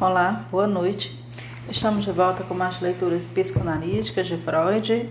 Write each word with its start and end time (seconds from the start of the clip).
Olá, 0.00 0.46
boa 0.50 0.66
noite. 0.66 1.14
Estamos 1.68 2.06
de 2.06 2.10
volta 2.10 2.42
com 2.42 2.54
mais 2.54 2.80
leituras 2.80 3.24
psicanalíticas 3.24 4.26
de 4.26 4.38
Freud. 4.38 5.06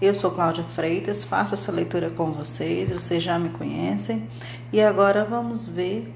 Eu 0.00 0.12
sou 0.12 0.32
Cláudia 0.32 0.64
Freitas, 0.64 1.22
faço 1.22 1.54
essa 1.54 1.70
leitura 1.70 2.10
com 2.10 2.32
vocês, 2.32 2.90
vocês 2.90 3.22
já 3.22 3.38
me 3.38 3.50
conhecem. 3.50 4.28
E 4.72 4.80
agora 4.80 5.24
vamos 5.24 5.68
ver 5.68 6.12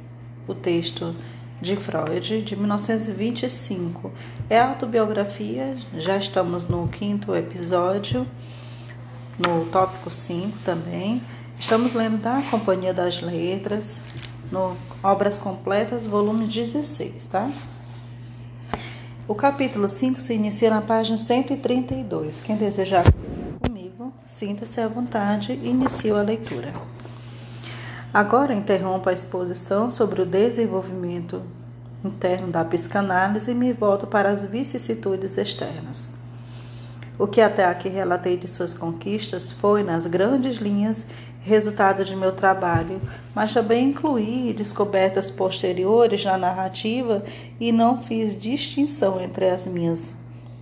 o 0.49 0.53
texto 0.53 1.15
de 1.63 1.77
Freud, 1.77 2.43
de 2.43 2.57
1925. 2.57 4.11
É 4.51 4.59
autobiografia, 4.59 5.77
já 5.95 6.17
estamos 6.17 6.69
no 6.69 6.89
quinto 6.89 7.37
episódio, 7.37 8.27
no 9.39 9.65
tópico 9.67 10.11
5 10.11 10.59
também. 10.65 11.23
Estamos 11.57 11.93
lendo 11.93 12.17
da 12.21 12.43
Companhia 12.51 12.93
das 12.93 13.23
Letras, 13.23 14.03
no 14.51 14.77
Obras 15.05 15.39
Completas, 15.39 16.05
volume 16.05 16.49
16, 16.49 17.27
tá? 17.27 17.49
O 19.29 19.35
capítulo 19.35 19.89
5 19.89 20.21
se 20.21 20.35
inicia 20.35 20.71
na 20.71 20.81
página 20.81 21.19
132. 21.19 22.41
Quem 22.43 22.55
desejar 22.55 23.03
comigo, 23.61 24.13
sinta-se 24.25 24.81
à 24.81 24.87
vontade 24.87 25.53
e 25.53 25.69
inicie 25.69 26.13
a 26.13 26.23
leitura. 26.23 26.73
Agora 28.15 28.55
interrompo 28.55 29.09
a 29.09 29.13
exposição 29.13 29.91
sobre 29.91 30.23
o 30.23 30.27
desenvolvimento 30.27 31.43
interno 32.05 32.47
da 32.53 32.65
psicanálise 32.65 33.51
e 33.51 33.55
me 33.55 33.73
volto 33.73 34.07
para 34.07 34.31
as 34.31 34.45
vicissitudes 34.45 35.37
externas. 35.37 36.15
O 37.19 37.27
que 37.27 37.41
até 37.41 37.65
aqui 37.65 37.89
relatei 37.89 38.37
de 38.37 38.47
suas 38.47 38.75
conquistas 38.75 39.51
foi, 39.51 39.83
nas 39.83 40.07
grandes 40.07 40.59
linhas, 40.59 41.09
resultado 41.47 42.05
de 42.05 42.17
meu 42.17 42.33
trabalho, 42.33 43.01
mas 43.33 43.55
também 43.55 43.91
incluí 43.91 44.53
descobertas 44.53 45.31
posteriores 45.31 46.25
na 46.25 46.37
narrativa 46.37 47.25
e 47.61 47.71
não 47.71 48.03
fiz 48.03 48.39
distinção 48.39 49.21
entre 49.21 49.49
as 49.49 49.65
minhas 49.65 50.13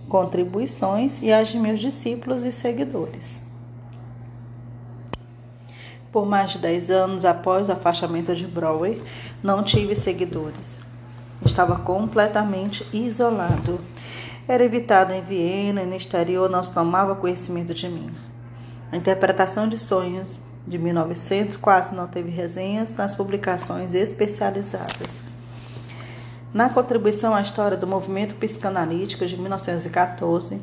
contribuições 0.07 1.19
e 1.23 1.31
as 1.31 1.47
de 1.47 1.57
meus 1.57 1.79
discípulos 1.79 2.43
e 2.43 2.51
seguidores. 2.51 3.41
Por 6.11 6.23
mais 6.27 6.51
de 6.51 6.59
10 6.59 6.91
anos 6.91 7.25
após 7.25 7.67
o 7.67 7.71
afastamento 7.71 8.35
de 8.35 8.45
Broadway, 8.45 9.01
não 9.41 9.63
tive 9.63 9.95
seguidores. 9.95 10.79
Estava 11.43 11.79
completamente 11.79 12.87
isolado. 12.93 13.81
Era 14.47 14.63
evitado 14.63 15.11
em 15.11 15.21
Viena 15.23 15.81
e 15.81 15.85
no 15.85 15.95
exterior 15.95 16.47
não 16.47 16.63
se 16.63 16.73
tomava 16.73 17.15
conhecimento 17.15 17.73
de 17.73 17.89
mim. 17.89 18.09
A 18.91 18.95
interpretação 18.95 19.67
de 19.67 19.79
sonhos 19.79 20.39
de 20.67 20.77
1900 20.77 21.57
quase 21.57 21.95
não 21.95 22.07
teve 22.07 22.29
resenhas 22.29 22.93
nas 22.93 23.15
publicações 23.15 23.93
especializadas. 23.93 25.21
Na 26.53 26.69
contribuição 26.69 27.35
à 27.35 27.41
história 27.41 27.75
do 27.75 27.85
movimento 27.85 28.35
psicanalítico 28.35 29.25
de 29.25 29.37
1914, 29.37 30.61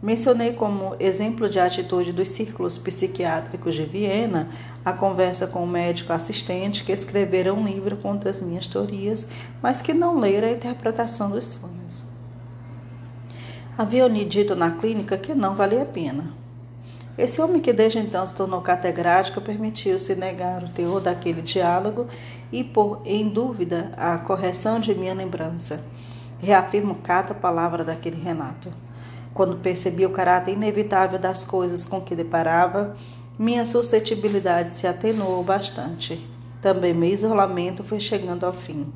mencionei 0.00 0.52
como 0.52 0.94
exemplo 1.00 1.48
de 1.48 1.58
atitude 1.58 2.12
dos 2.12 2.28
círculos 2.28 2.78
psiquiátricos 2.78 3.74
de 3.74 3.84
Viena 3.84 4.48
a 4.84 4.92
conversa 4.92 5.46
com 5.46 5.64
o 5.64 5.66
médico 5.66 6.12
assistente 6.12 6.84
que 6.84 6.92
escrevera 6.92 7.52
um 7.52 7.66
livro 7.66 7.96
contra 7.96 8.30
as 8.30 8.40
minhas 8.40 8.68
teorias, 8.68 9.26
mas 9.62 9.82
que 9.82 9.92
não 9.92 10.20
lera 10.20 10.46
a 10.46 10.52
interpretação 10.52 11.30
dos 11.30 11.46
sonhos. 11.46 12.06
Havia-me 13.76 14.24
dito 14.24 14.54
na 14.54 14.70
clínica 14.70 15.18
que 15.18 15.34
não 15.34 15.56
valia 15.56 15.82
a 15.82 15.86
pena, 15.86 16.32
esse 17.16 17.40
homem 17.40 17.60
que 17.60 17.72
desde 17.72 17.98
então 17.98 18.26
se 18.26 18.34
tornou 18.34 18.60
catedrático 18.60 19.40
permitiu-se 19.40 20.16
negar 20.16 20.64
o 20.64 20.68
teor 20.68 21.00
daquele 21.00 21.42
diálogo 21.42 22.08
e 22.50 22.64
pôr 22.64 23.00
em 23.04 23.28
dúvida 23.28 23.92
a 23.96 24.18
correção 24.18 24.80
de 24.80 24.92
minha 24.94 25.14
lembrança. 25.14 25.84
Reafirmo 26.40 26.96
cada 26.96 27.32
palavra 27.32 27.84
daquele 27.84 28.20
Renato. 28.20 28.72
Quando 29.32 29.58
percebi 29.58 30.04
o 30.04 30.10
caráter 30.10 30.52
inevitável 30.52 31.18
das 31.18 31.44
coisas 31.44 31.86
com 31.86 32.00
que 32.00 32.16
deparava, 32.16 32.96
minha 33.38 33.64
suscetibilidade 33.64 34.76
se 34.76 34.86
atenuou 34.86 35.42
bastante. 35.44 36.24
Também 36.60 36.92
meu 36.92 37.10
isolamento 37.10 37.84
foi 37.84 38.00
chegando 38.00 38.44
ao 38.44 38.52
fim. 38.52 38.92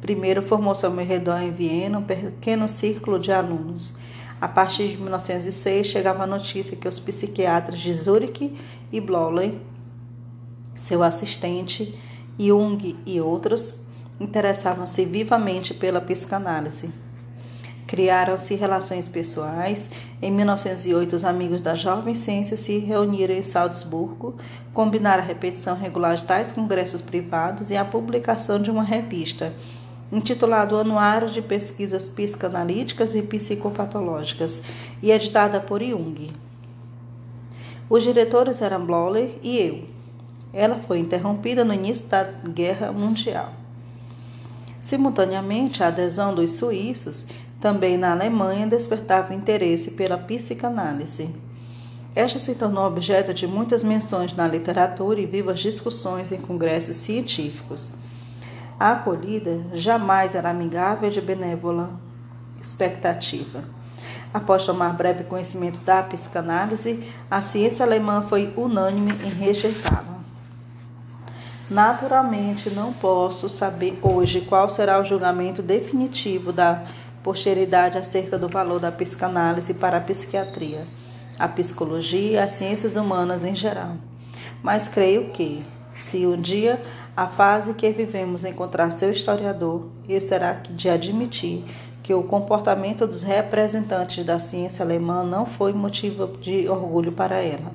Primeiro 0.00 0.42
formou-se 0.42 0.84
ao 0.86 0.92
meu 0.92 1.04
redor 1.04 1.40
em 1.42 1.50
Viena 1.50 1.98
um 1.98 2.02
pequeno 2.02 2.66
círculo 2.66 3.18
de 3.18 3.30
alunos 3.30 3.98
a 4.42 4.48
partir 4.48 4.88
de 4.88 4.96
1906, 4.96 5.86
chegava 5.86 6.24
a 6.24 6.26
notícia 6.26 6.76
que 6.76 6.88
os 6.88 6.98
psiquiatras 6.98 7.78
de 7.78 7.94
Zurich 7.94 8.52
e 8.90 9.00
Bloley, 9.00 9.56
seu 10.74 11.00
assistente, 11.04 11.96
Jung 12.36 12.96
e 13.06 13.20
outros, 13.20 13.82
interessavam-se 14.18 15.04
vivamente 15.04 15.72
pela 15.72 16.00
psicanálise. 16.00 16.90
Criaram-se 17.86 18.56
relações 18.56 19.06
pessoais. 19.06 19.88
Em 20.20 20.32
1908, 20.32 21.14
os 21.14 21.24
amigos 21.24 21.60
da 21.60 21.76
jovem 21.76 22.16
ciência 22.16 22.56
se 22.56 22.78
reuniram 22.78 23.36
em 23.36 23.42
Salzburgo, 23.42 24.34
combinaram 24.74 25.22
a 25.22 25.26
repetição 25.26 25.76
regular 25.76 26.16
de 26.16 26.24
tais 26.24 26.50
congressos 26.50 27.00
privados 27.00 27.70
e 27.70 27.76
a 27.76 27.84
publicação 27.84 28.60
de 28.60 28.72
uma 28.72 28.82
revista 28.82 29.54
intitulado 30.12 30.76
Anuário 30.76 31.30
de 31.30 31.40
Pesquisas 31.40 32.06
Psicanalíticas 32.06 33.14
e 33.14 33.22
Psicopatológicas 33.22 34.60
e 35.02 35.10
editada 35.10 35.58
por 35.58 35.82
Jung. 35.82 36.30
Os 37.88 38.02
diretores 38.02 38.60
eram 38.60 38.84
Bloller 38.84 39.30
e 39.42 39.58
eu. 39.58 39.84
Ela 40.52 40.78
foi 40.86 40.98
interrompida 40.98 41.64
no 41.64 41.72
início 41.72 42.06
da 42.08 42.24
Guerra 42.24 42.92
Mundial. 42.92 43.54
Simultaneamente, 44.78 45.82
a 45.82 45.86
adesão 45.86 46.34
dos 46.34 46.50
suíços, 46.52 47.26
também 47.58 47.96
na 47.96 48.12
Alemanha, 48.12 48.66
despertava 48.66 49.32
interesse 49.32 49.92
pela 49.92 50.18
psicanálise. 50.18 51.30
Esta 52.14 52.38
se 52.38 52.54
tornou 52.54 52.86
objeto 52.86 53.32
de 53.32 53.46
muitas 53.46 53.82
menções 53.82 54.34
na 54.34 54.46
literatura 54.46 55.18
e 55.20 55.24
vivas 55.24 55.60
discussões 55.60 56.30
em 56.30 56.38
congressos 56.38 56.96
científicos. 56.96 57.92
A 58.82 58.94
acolhida 58.94 59.60
jamais 59.72 60.34
era 60.34 60.50
amigável 60.50 61.08
de 61.08 61.20
benévola 61.20 62.00
expectativa. 62.60 63.62
Após 64.34 64.66
tomar 64.66 64.92
breve 64.94 65.22
conhecimento 65.22 65.80
da 65.82 66.02
psicanálise, 66.02 66.98
a 67.30 67.40
ciência 67.40 67.86
alemã 67.86 68.22
foi 68.22 68.52
unânime 68.56 69.12
em 69.24 69.28
rejeitá-la. 69.28 70.18
Naturalmente, 71.70 72.70
não 72.70 72.92
posso 72.92 73.48
saber 73.48 74.00
hoje 74.02 74.40
qual 74.40 74.68
será 74.68 75.00
o 75.00 75.04
julgamento 75.04 75.62
definitivo 75.62 76.52
da 76.52 76.82
posteridade 77.22 77.96
acerca 77.96 78.36
do 78.36 78.48
valor 78.48 78.80
da 78.80 78.90
psicanálise 78.90 79.74
para 79.74 79.98
a 79.98 80.00
psiquiatria, 80.00 80.88
a 81.38 81.46
psicologia 81.46 82.32
e 82.32 82.38
as 82.38 82.50
ciências 82.50 82.96
humanas 82.96 83.44
em 83.44 83.54
geral. 83.54 83.92
Mas 84.60 84.88
creio 84.88 85.30
que, 85.30 85.64
se 85.94 86.26
um 86.26 86.40
dia 86.40 86.82
a 87.16 87.26
fase 87.26 87.74
que 87.74 87.90
vivemos 87.90 88.44
encontrar 88.44 88.90
seu 88.90 89.10
historiador, 89.10 89.86
e 90.08 90.18
será 90.18 90.54
de 90.54 90.88
admitir 90.88 91.64
que 92.02 92.12
o 92.12 92.22
comportamento 92.22 93.06
dos 93.06 93.22
representantes 93.22 94.24
da 94.24 94.38
ciência 94.38 94.84
alemã 94.84 95.22
não 95.22 95.46
foi 95.46 95.72
motivo 95.72 96.26
de 96.38 96.68
orgulho 96.68 97.12
para 97.12 97.36
ela. 97.36 97.72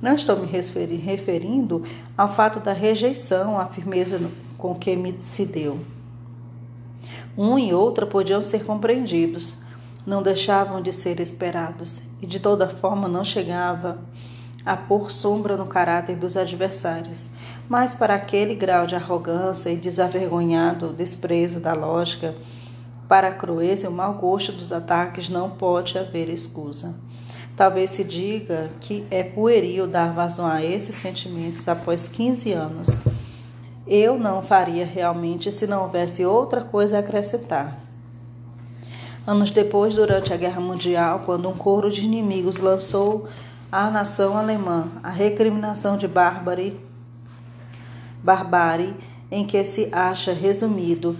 Não 0.00 0.14
estou 0.14 0.36
me 0.36 0.46
referindo 0.46 1.82
ao 2.16 2.32
fato 2.32 2.60
da 2.60 2.72
rejeição 2.72 3.58
à 3.58 3.66
firmeza 3.66 4.20
com 4.56 4.74
que 4.74 5.16
se 5.20 5.44
deu. 5.44 5.80
Um 7.36 7.58
e 7.58 7.72
outra 7.72 8.06
podiam 8.06 8.40
ser 8.42 8.64
compreendidos, 8.64 9.58
não 10.04 10.22
deixavam 10.22 10.80
de 10.80 10.92
ser 10.92 11.20
esperados, 11.20 12.02
e 12.20 12.26
de 12.26 12.40
toda 12.40 12.68
forma 12.68 13.06
não 13.06 13.22
chegava 13.22 13.98
a 14.64 14.76
pôr 14.76 15.10
sombra 15.10 15.56
no 15.56 15.66
caráter 15.66 16.16
dos 16.16 16.36
adversários, 16.36 17.28
mas 17.68 17.94
para 17.94 18.14
aquele 18.14 18.54
grau 18.54 18.86
de 18.86 18.94
arrogância 18.94 19.70
e 19.70 19.76
desavergonhado 19.76 20.92
desprezo 20.92 21.60
da 21.60 21.74
lógica, 21.74 22.34
para 23.06 23.28
a 23.28 23.32
crueza 23.32 23.86
e 23.86 23.88
o 23.88 23.92
mau 23.92 24.14
gosto 24.14 24.52
dos 24.52 24.72
ataques 24.72 25.28
não 25.28 25.50
pode 25.50 25.98
haver 25.98 26.28
escusa. 26.28 26.94
Talvez 27.56 27.90
se 27.90 28.04
diga 28.04 28.70
que 28.80 29.06
é 29.10 29.22
pueril 29.22 29.86
dar 29.86 30.12
vazão 30.12 30.46
a 30.46 30.62
esses 30.62 30.94
sentimentos 30.94 31.66
após 31.68 32.06
15 32.06 32.52
anos. 32.52 33.02
Eu 33.86 34.18
não 34.18 34.42
faria 34.42 34.86
realmente 34.86 35.50
se 35.50 35.66
não 35.66 35.82
houvesse 35.82 36.24
outra 36.24 36.60
coisa 36.62 36.96
a 36.96 37.00
acrescentar. 37.00 37.78
Anos 39.26 39.50
depois, 39.50 39.94
durante 39.94 40.32
a 40.32 40.36
Guerra 40.36 40.60
Mundial, 40.60 41.22
quando 41.26 41.48
um 41.48 41.54
coro 41.54 41.90
de 41.90 42.04
inimigos 42.04 42.58
lançou 42.58 43.28
à 43.70 43.90
nação 43.90 44.36
alemã 44.38 44.88
a 45.02 45.10
recriminação 45.10 45.98
de 45.98 46.06
bárbaro 46.06 46.87
barbárie 48.22 48.94
em 49.30 49.46
que 49.46 49.62
se 49.64 49.88
acha 49.92 50.32
resumido 50.32 51.16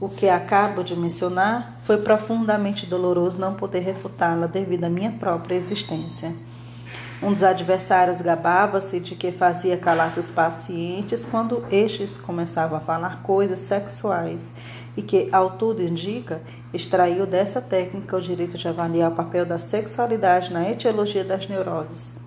o 0.00 0.08
que 0.08 0.28
acabo 0.28 0.82
de 0.82 0.96
mencionar, 0.96 1.78
foi 1.82 1.98
profundamente 1.98 2.86
doloroso 2.86 3.38
não 3.38 3.54
poder 3.54 3.80
refutá-la 3.80 4.46
devido 4.46 4.84
à 4.84 4.88
minha 4.88 5.12
própria 5.12 5.54
existência. 5.54 6.34
Um 7.22 7.34
dos 7.34 7.42
adversários 7.42 8.22
gabava-se 8.22 8.98
de 8.98 9.14
que 9.14 9.30
fazia 9.30 9.76
calar 9.76 10.10
seus 10.10 10.30
pacientes 10.30 11.26
quando 11.26 11.62
estes 11.70 12.16
começavam 12.16 12.78
a 12.78 12.80
falar 12.80 13.22
coisas 13.22 13.58
sexuais 13.58 14.54
e 14.96 15.02
que, 15.02 15.28
ao 15.30 15.50
tudo 15.50 15.82
indica, 15.82 16.40
extraiu 16.72 17.26
dessa 17.26 17.60
técnica 17.60 18.16
o 18.16 18.22
direito 18.22 18.56
de 18.56 18.66
avaliar 18.66 19.12
o 19.12 19.14
papel 19.14 19.44
da 19.44 19.58
sexualidade 19.58 20.50
na 20.50 20.70
etiologia 20.70 21.22
das 21.22 21.46
neuroses, 21.46 22.19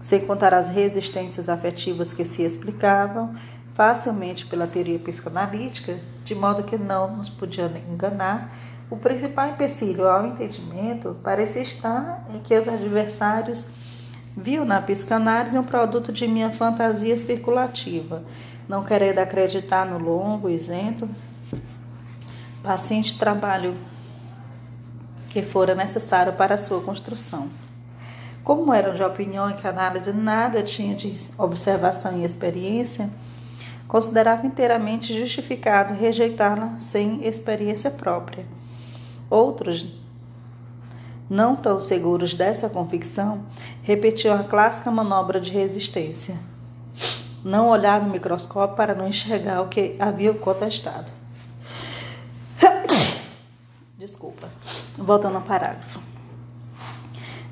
sem 0.00 0.20
contar 0.20 0.54
as 0.54 0.68
resistências 0.68 1.48
afetivas 1.48 2.12
que 2.12 2.24
se 2.24 2.42
explicavam 2.42 3.34
facilmente 3.74 4.46
pela 4.46 4.66
teoria 4.66 4.98
psicanalítica, 4.98 5.98
de 6.24 6.34
modo 6.34 6.64
que 6.64 6.76
não 6.76 7.16
nos 7.16 7.28
podia 7.28 7.70
enganar, 7.88 8.52
o 8.90 8.96
principal 8.96 9.50
empecilho 9.50 10.08
ao 10.08 10.26
entendimento 10.26 11.16
parecia 11.22 11.62
estar 11.62 12.26
em 12.34 12.40
que 12.40 12.58
os 12.58 12.66
adversários 12.66 13.66
viu 14.36 14.64
na 14.64 14.80
psicanálise 14.80 15.58
um 15.58 15.64
produto 15.64 16.12
de 16.12 16.26
minha 16.26 16.50
fantasia 16.50 17.14
especulativa, 17.14 18.22
não 18.68 18.84
querendo 18.84 19.18
acreditar 19.18 19.84
no 19.84 19.98
longo, 19.98 20.48
isento, 20.48 21.08
paciente 22.62 23.18
trabalho 23.18 23.76
que 25.30 25.42
fora 25.42 25.74
necessário 25.74 26.32
para 26.32 26.54
a 26.54 26.58
sua 26.58 26.80
construção. 26.80 27.48
Como 28.48 28.72
eram 28.72 28.94
de 28.94 29.02
opinião 29.02 29.52
que 29.52 29.66
a 29.66 29.70
análise 29.70 30.10
nada 30.10 30.62
tinha 30.62 30.94
de 30.94 31.14
observação 31.36 32.18
e 32.18 32.24
experiência, 32.24 33.10
considerava 33.86 34.46
inteiramente 34.46 35.12
justificado 35.12 35.92
rejeitá-la 35.92 36.78
sem 36.78 37.26
experiência 37.26 37.90
própria. 37.90 38.46
Outros, 39.28 39.86
não 41.28 41.56
tão 41.56 41.78
seguros 41.78 42.32
dessa 42.32 42.70
convicção, 42.70 43.42
repetiam 43.82 44.34
a 44.34 44.44
clássica 44.44 44.90
manobra 44.90 45.38
de 45.38 45.52
resistência. 45.52 46.38
Não 47.44 47.68
olhar 47.68 48.00
no 48.00 48.08
microscópio 48.08 48.74
para 48.74 48.94
não 48.94 49.06
enxergar 49.06 49.60
o 49.60 49.68
que 49.68 49.94
havia 49.98 50.32
contestado. 50.32 51.12
Desculpa. 53.98 54.48
Voltando 54.96 55.36
ao 55.36 55.42
parágrafo. 55.42 56.07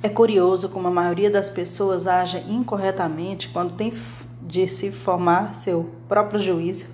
É 0.06 0.08
curioso 0.08 0.68
como 0.68 0.86
a 0.86 0.90
maioria 0.92 1.28
das 1.28 1.48
pessoas 1.48 2.06
age 2.06 2.38
incorretamente 2.48 3.48
quando 3.48 3.74
tem 3.74 3.92
de 4.40 4.64
se 4.68 4.92
formar 4.92 5.52
seu 5.52 5.90
próprio 6.08 6.38
juízo 6.38 6.86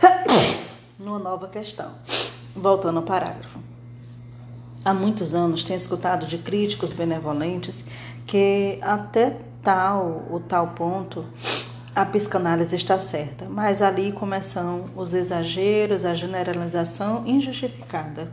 numa 0.98 1.18
nova 1.18 1.46
questão. 1.46 1.90
Voltando 2.56 3.00
ao 3.00 3.02
parágrafo. 3.02 3.58
Há 4.82 4.94
muitos 4.94 5.34
anos 5.34 5.62
tenho 5.62 5.76
escutado 5.76 6.24
de 6.24 6.38
críticos 6.38 6.90
benevolentes 6.90 7.84
que 8.26 8.78
até 8.80 9.36
tal 9.62 10.26
o 10.30 10.40
tal 10.40 10.68
ponto 10.68 11.22
a 11.94 12.06
psicanálise 12.06 12.76
está 12.76 12.98
certa, 12.98 13.44
mas 13.44 13.82
ali 13.82 14.10
começam 14.10 14.86
os 14.96 15.12
exageros, 15.12 16.06
a 16.06 16.14
generalização 16.14 17.26
injustificada. 17.26 18.26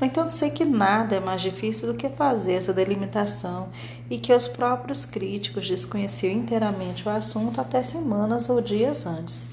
No 0.00 0.06
entanto, 0.06 0.30
sei 0.30 0.50
que 0.50 0.64
nada 0.64 1.16
é 1.16 1.20
mais 1.20 1.40
difícil 1.40 1.92
do 1.92 1.98
que 1.98 2.08
fazer 2.08 2.52
essa 2.52 2.72
delimitação 2.72 3.68
e 4.08 4.16
que 4.16 4.32
os 4.32 4.46
próprios 4.46 5.04
críticos 5.04 5.66
desconheciam 5.66 6.32
inteiramente 6.32 7.06
o 7.06 7.10
assunto 7.10 7.60
até 7.60 7.82
semanas 7.82 8.48
ou 8.48 8.60
dias 8.60 9.06
antes. 9.06 9.46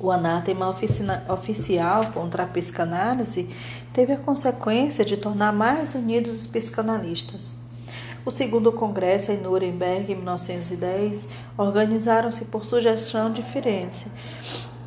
O 0.00 0.10
anátema 0.10 0.74
oficial 1.28 2.12
contra 2.12 2.42
a 2.42 2.46
psicanálise 2.46 3.48
teve 3.92 4.12
a 4.12 4.18
consequência 4.18 5.04
de 5.04 5.16
tornar 5.16 5.52
mais 5.52 5.94
unidos 5.94 6.34
os 6.34 6.46
psicanalistas. 6.46 7.54
O 8.24 8.30
segundo 8.30 8.72
congresso 8.72 9.32
em 9.32 9.36
Nuremberg, 9.36 10.12
em 10.12 10.16
1910, 10.16 11.28
organizaram-se 11.58 12.46
por 12.46 12.64
sugestão 12.64 13.30
de 13.30 13.42
Firenze, 13.42 14.06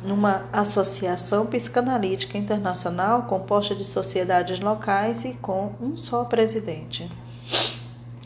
numa 0.02 0.44
associação 0.52 1.46
psicanalítica 1.46 2.38
internacional 2.38 3.22
composta 3.22 3.74
de 3.74 3.84
sociedades 3.84 4.60
locais 4.60 5.24
e 5.24 5.34
com 5.34 5.72
um 5.80 5.96
só 5.96 6.24
presidente. 6.24 7.10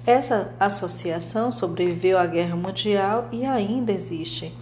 Essa 0.05 0.53
associação 0.59 1.53
sobreviveu 1.53 2.19
à 2.19 2.27
Guerra 2.27 2.57
Mundial 2.57 3.29
e 3.31 3.47
ainda 3.47 3.93
existe. 3.93 4.53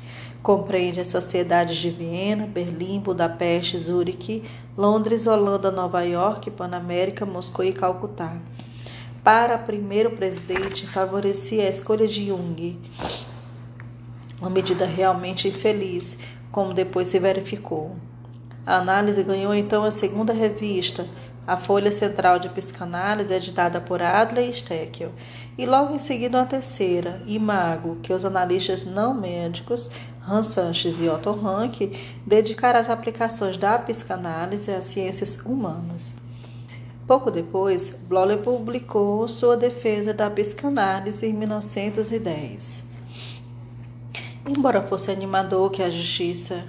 Compreende 0.43 1.01
as 1.01 1.09
sociedades 1.09 1.77
de 1.77 1.91
Viena, 1.91 2.47
Berlim, 2.47 3.01
Budapeste, 3.01 3.79
Zurique, 3.79 4.45
Londres, 4.77 5.27
Holanda, 5.27 5.71
Nova 5.71 6.03
York, 6.03 6.51
Panamérica, 6.51 7.27
Moscou 7.27 7.65
e 7.65 7.73
Calcutá. 7.73 8.37
Para 9.25 9.59
primeiro 9.59 10.13
presidente, 10.13 10.87
favorecia 10.87 11.65
a 11.65 11.69
escolha 11.69 12.07
de 12.07 12.29
Jung, 12.29 12.79
uma 14.41 14.49
medida 14.49 14.87
realmente 14.87 15.49
infeliz, 15.49 16.19
como 16.51 16.75
depois 16.75 17.09
se 17.09 17.19
verificou. 17.19 17.97
A 18.67 18.77
análise 18.77 19.23
ganhou 19.23 19.55
então 19.55 19.85
a 19.85 19.91
segunda 19.91 20.33
revista, 20.33 21.07
a 21.47 21.57
Folha 21.57 21.91
Central 21.91 22.39
de 22.39 22.49
Psicanálise, 22.49 23.33
editada 23.33 23.81
por 23.81 24.03
Adler 24.03 24.49
e 24.49 24.53
Steckel, 24.53 25.11
e 25.59 25.67
logo 25.67 25.95
em 25.95 25.99
seguida 25.99 26.41
a 26.41 26.47
terceira, 26.47 27.21
Imago, 27.27 27.97
que 28.03 28.13
os 28.13 28.25
analistas 28.25 28.85
não 28.85 29.15
médicos, 29.15 29.91
Hans 30.27 30.47
Sanches 30.47 31.01
e 31.01 31.09
Otto 31.09 31.33
Rank, 31.33 31.93
dedicaram 32.27 32.79
às 32.79 32.89
aplicações 32.89 33.57
da 33.57 33.79
psicanálise 33.79 34.71
às 34.71 34.85
ciências 34.85 35.41
humanas. 35.45 36.17
Pouco 37.07 37.31
depois, 37.31 37.91
Bloller 38.09 38.39
publicou 38.39 39.27
sua 39.27 39.57
defesa 39.57 40.15
da 40.15 40.31
psicanálise 40.31 41.27
em 41.27 41.33
1910. 41.33 42.90
Embora 44.47 44.81
fosse 44.81 45.11
animador 45.11 45.71
que 45.71 45.83
a 45.83 45.91
justiça 45.91 46.65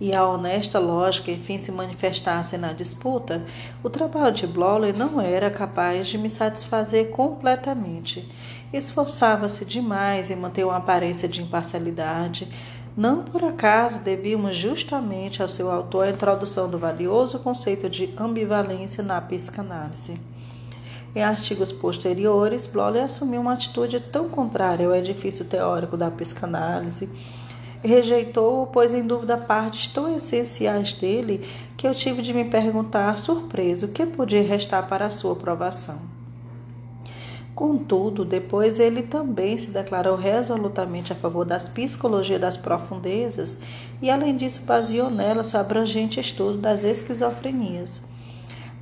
e 0.00 0.14
a 0.16 0.26
honesta 0.26 0.78
lógica 0.78 1.30
enfim 1.30 1.58
se 1.58 1.70
manifestassem 1.70 2.58
na 2.58 2.72
disputa, 2.72 3.44
o 3.82 3.90
trabalho 3.90 4.34
de 4.34 4.46
Bloller 4.46 4.96
não 4.96 5.20
era 5.20 5.50
capaz 5.50 6.06
de 6.06 6.16
me 6.16 6.30
satisfazer 6.30 7.10
completamente. 7.10 8.26
Esforçava-se 8.72 9.64
demais 9.64 10.30
em 10.30 10.36
manter 10.36 10.64
uma 10.64 10.76
aparência 10.76 11.28
de 11.28 11.42
imparcialidade, 11.42 12.48
não 12.96 13.22
por 13.22 13.44
acaso 13.44 14.00
devíamos 14.00 14.56
justamente 14.56 15.42
ao 15.42 15.48
seu 15.48 15.70
autor 15.70 16.06
a 16.06 16.10
introdução 16.10 16.68
do 16.68 16.78
valioso 16.78 17.38
conceito 17.38 17.88
de 17.88 18.12
ambivalência 18.18 19.02
na 19.02 19.20
psicanálise. 19.20 20.20
Em 21.14 21.22
artigos 21.22 21.72
posteriores, 21.72 22.66
Bloller 22.66 23.04
assumiu 23.04 23.40
uma 23.40 23.54
atitude 23.54 24.00
tão 24.00 24.28
contrária 24.28 24.86
ao 24.86 24.94
edifício 24.94 25.44
teórico 25.44 25.96
da 25.96 26.10
psicanálise 26.10 27.08
rejeitou-o, 27.82 28.66
pois 28.66 28.92
em 28.92 29.06
dúvida 29.06 29.36
partes 29.36 29.86
tão 29.86 30.14
essenciais 30.14 30.92
dele 30.92 31.46
que 31.76 31.86
eu 31.86 31.94
tive 31.94 32.22
de 32.22 32.34
me 32.34 32.44
perguntar, 32.44 33.16
surpreso, 33.16 33.86
o 33.86 33.92
que 33.92 34.04
podia 34.04 34.42
restar 34.42 34.86
para 34.88 35.06
a 35.06 35.10
sua 35.10 35.32
aprovação. 35.32 35.98
Contudo, 37.54 38.24
depois 38.24 38.80
ele 38.80 39.02
também 39.02 39.56
se 39.58 39.70
declarou 39.70 40.16
resolutamente 40.16 41.12
a 41.12 41.16
favor 41.16 41.44
das 41.44 41.68
psicologias 41.68 42.40
das 42.40 42.56
profundezas 42.56 43.58
e, 44.00 44.10
além 44.10 44.36
disso, 44.36 44.64
baseou 44.64 45.10
nela 45.10 45.42
seu 45.42 45.60
abrangente 45.60 46.20
estudo 46.20 46.56
das 46.58 46.84
esquizofrenias. 46.84 48.08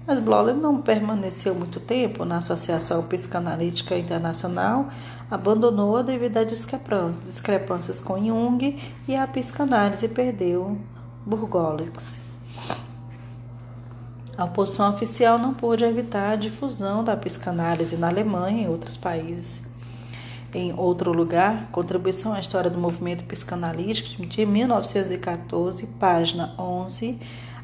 Mas 0.08 0.20
Bloller 0.20 0.54
não 0.54 0.80
permaneceu 0.80 1.54
muito 1.54 1.78
tempo 1.78 2.24
na 2.24 2.38
Associação 2.38 3.02
Psicanalítica 3.02 3.94
Internacional, 3.94 4.88
abandonou-a 5.30 6.00
devido 6.00 6.38
a 6.38 6.44
discrepâncias 6.44 8.00
com 8.00 8.16
Jung 8.16 8.78
e 9.06 9.14
a 9.14 9.26
psicanálise 9.26 10.08
perdeu 10.08 10.78
Burgolix. 11.26 12.22
A 14.34 14.46
oposição 14.46 14.94
oficial 14.94 15.38
não 15.38 15.52
pôde 15.52 15.84
evitar 15.84 16.30
a 16.30 16.36
difusão 16.36 17.04
da 17.04 17.14
psicanálise 17.14 17.94
na 17.98 18.08
Alemanha 18.08 18.62
e 18.62 18.64
em 18.64 18.68
outros 18.70 18.96
países. 18.96 19.62
Em 20.54 20.72
outro 20.72 21.12
lugar, 21.12 21.68
Contribuição 21.70 22.32
à 22.32 22.40
História 22.40 22.70
do 22.70 22.78
Movimento 22.78 23.24
Psicanalítico 23.24 24.24
de 24.24 24.46
1914, 24.46 25.86
página 25.98 26.54
11, 26.58 27.20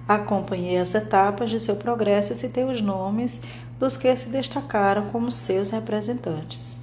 acompanhei 0.08 0.78
as 0.78 0.94
etapas 0.94 1.50
de 1.50 1.58
seu 1.58 1.76
progresso 1.76 2.32
e 2.32 2.36
citei 2.36 2.64
os 2.64 2.80
nomes 2.80 3.40
dos 3.78 3.96
que 3.96 4.14
se 4.14 4.28
destacaram 4.28 5.06
como 5.06 5.30
seus 5.30 5.70
representantes. 5.70 6.76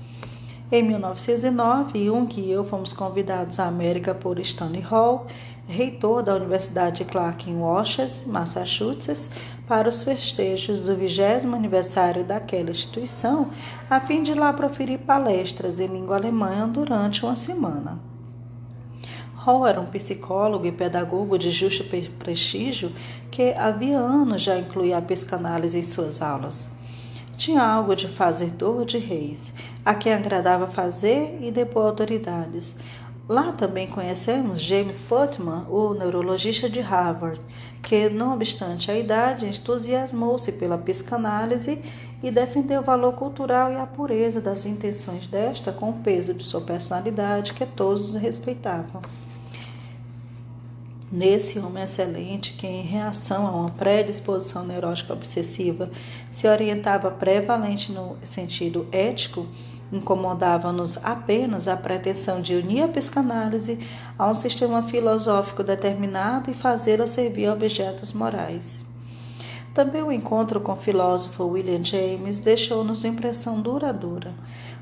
Em 0.72 0.84
1909, 0.84 2.06
Jung 2.06 2.40
e 2.40 2.50
eu 2.50 2.64
fomos 2.64 2.94
convidados 2.94 3.60
à 3.60 3.68
América 3.68 4.16
por 4.16 4.40
Stanley 4.40 4.82
Hall, 4.82 5.28
reitor 5.68 6.24
da 6.24 6.36
Universidade 6.36 7.04
de 7.04 7.06
Clark 7.06 7.50
em 7.50 7.58
Washington, 7.58 8.30
Massachusetts, 8.32 9.32
para 9.68 9.90
os 9.90 10.04
festejos 10.04 10.82
do 10.82 10.96
20 10.96 11.46
aniversário 11.54 12.24
daquela 12.24 12.72
instituição, 12.72 13.50
a 13.90 14.00
fim 14.00 14.24
de 14.24 14.34
lá 14.34 14.52
proferir 14.52 15.00
palestras 15.00 15.80
em 15.80 15.88
língua 15.88 16.16
alemã 16.16 16.68
durante 16.68 17.24
uma 17.24 17.36
semana. 17.36 18.11
Hall 19.44 19.66
era 19.66 19.82
um 19.82 19.88
psicólogo 19.88 20.68
e 20.68 20.72
pedagogo 20.72 21.36
de 21.36 21.50
justo 21.50 21.84
prestígio 22.20 22.92
que 23.32 23.54
havia 23.54 23.98
anos 23.98 24.40
já 24.40 24.56
incluía 24.56 25.00
a 25.00 25.02
psicanálise 25.02 25.80
em 25.80 25.82
suas 25.82 26.22
aulas. 26.22 26.70
Tinha 27.38 27.64
algo 27.64 27.96
de 27.96 28.08
fazedor 28.08 28.86
de 28.86 29.00
reis, 29.00 29.52
a 29.84 29.96
quem 29.96 30.14
agradava 30.14 30.68
fazer 30.68 31.40
e 31.42 31.50
depor 31.50 31.88
autoridades, 31.88 32.76
Lá 33.32 33.54
também 33.54 33.88
conhecemos 33.88 34.60
James 34.60 35.02
Putman, 35.02 35.66
o 35.70 35.94
neurologista 35.94 36.70
de 36.70 36.82
Harvard, 36.82 37.40
que, 37.82 38.10
não 38.10 38.34
obstante 38.34 38.92
a 38.92 38.98
idade, 38.98 39.46
entusiasmou-se 39.46 40.52
pela 40.52 40.78
psicanálise 40.78 41.82
e 42.22 42.30
defendeu 42.30 42.82
o 42.82 42.84
valor 42.84 43.14
cultural 43.14 43.72
e 43.72 43.78
a 43.78 43.86
pureza 43.86 44.42
das 44.42 44.66
intenções 44.66 45.28
desta 45.28 45.72
com 45.72 45.92
o 45.92 46.00
peso 46.00 46.34
de 46.34 46.44
sua 46.44 46.60
personalidade 46.60 47.54
que 47.54 47.66
todos 47.66 48.16
respeitavam. 48.16 49.02
Nesse 51.12 51.60
homem 51.60 51.84
excelente, 51.84 52.54
que 52.54 52.66
em 52.66 52.84
reação 52.84 53.46
a 53.46 53.52
uma 53.52 53.70
predisposição 53.72 54.66
neurótica 54.66 55.12
obsessiva 55.12 55.92
se 56.30 56.48
orientava 56.48 57.12
prevalente 57.12 57.92
no 57.92 58.16
sentido 58.22 58.88
ético, 58.92 59.46
Incomodava-nos 59.92 60.98
apenas 61.04 61.68
a 61.68 61.76
pretensão 61.76 62.42
de 62.42 62.56
unir 62.56 62.84
a 62.84 62.88
psicanálise 62.88 63.78
a 64.18 64.26
um 64.26 64.34
sistema 64.34 64.82
filosófico 64.84 65.64
determinado 65.64 66.50
e 66.50 66.54
fazê-la 66.54 67.06
servir 67.06 67.48
a 67.48 67.54
objetos 67.54 68.14
morais. 68.14 68.86
Também 69.74 70.02
o 70.02 70.12
encontro 70.12 70.62
com 70.62 70.74
o 70.74 70.78
filósofo 70.78 71.46
William 71.46 71.84
James 71.84 72.40
deixou-nos 72.40 73.04
impressão 73.04 73.62
duradoura. 73.62 74.34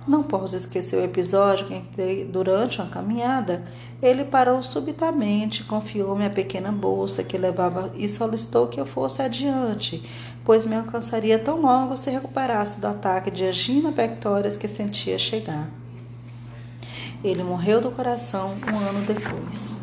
Não 0.07 0.23
posso 0.23 0.55
esquecer 0.55 0.95
o 0.97 1.03
episódio 1.03 1.67
que, 1.67 2.23
durante 2.25 2.81
uma 2.81 2.89
caminhada, 2.89 3.63
ele 4.01 4.23
parou 4.23 4.63
subitamente, 4.63 5.63
confiou-me 5.63 6.25
a 6.25 6.29
pequena 6.29 6.71
bolsa 6.71 7.23
que 7.23 7.37
levava 7.37 7.91
e 7.95 8.07
solicitou 8.07 8.67
que 8.67 8.79
eu 8.79 8.85
fosse 8.85 9.21
adiante, 9.21 10.03
pois 10.43 10.63
me 10.63 10.75
alcançaria 10.75 11.37
tão 11.37 11.61
logo 11.61 11.97
se 11.97 12.09
recuperasse 12.09 12.79
do 12.79 12.87
ataque 12.87 13.29
de 13.29 13.45
angina 13.45 13.91
pectoris 13.91 14.55
que 14.55 14.67
sentia 14.67 15.17
chegar. 15.17 15.69
Ele 17.23 17.43
morreu 17.43 17.81
do 17.81 17.91
coração 17.91 18.55
um 18.71 18.77
ano 18.77 19.05
depois. 19.05 19.75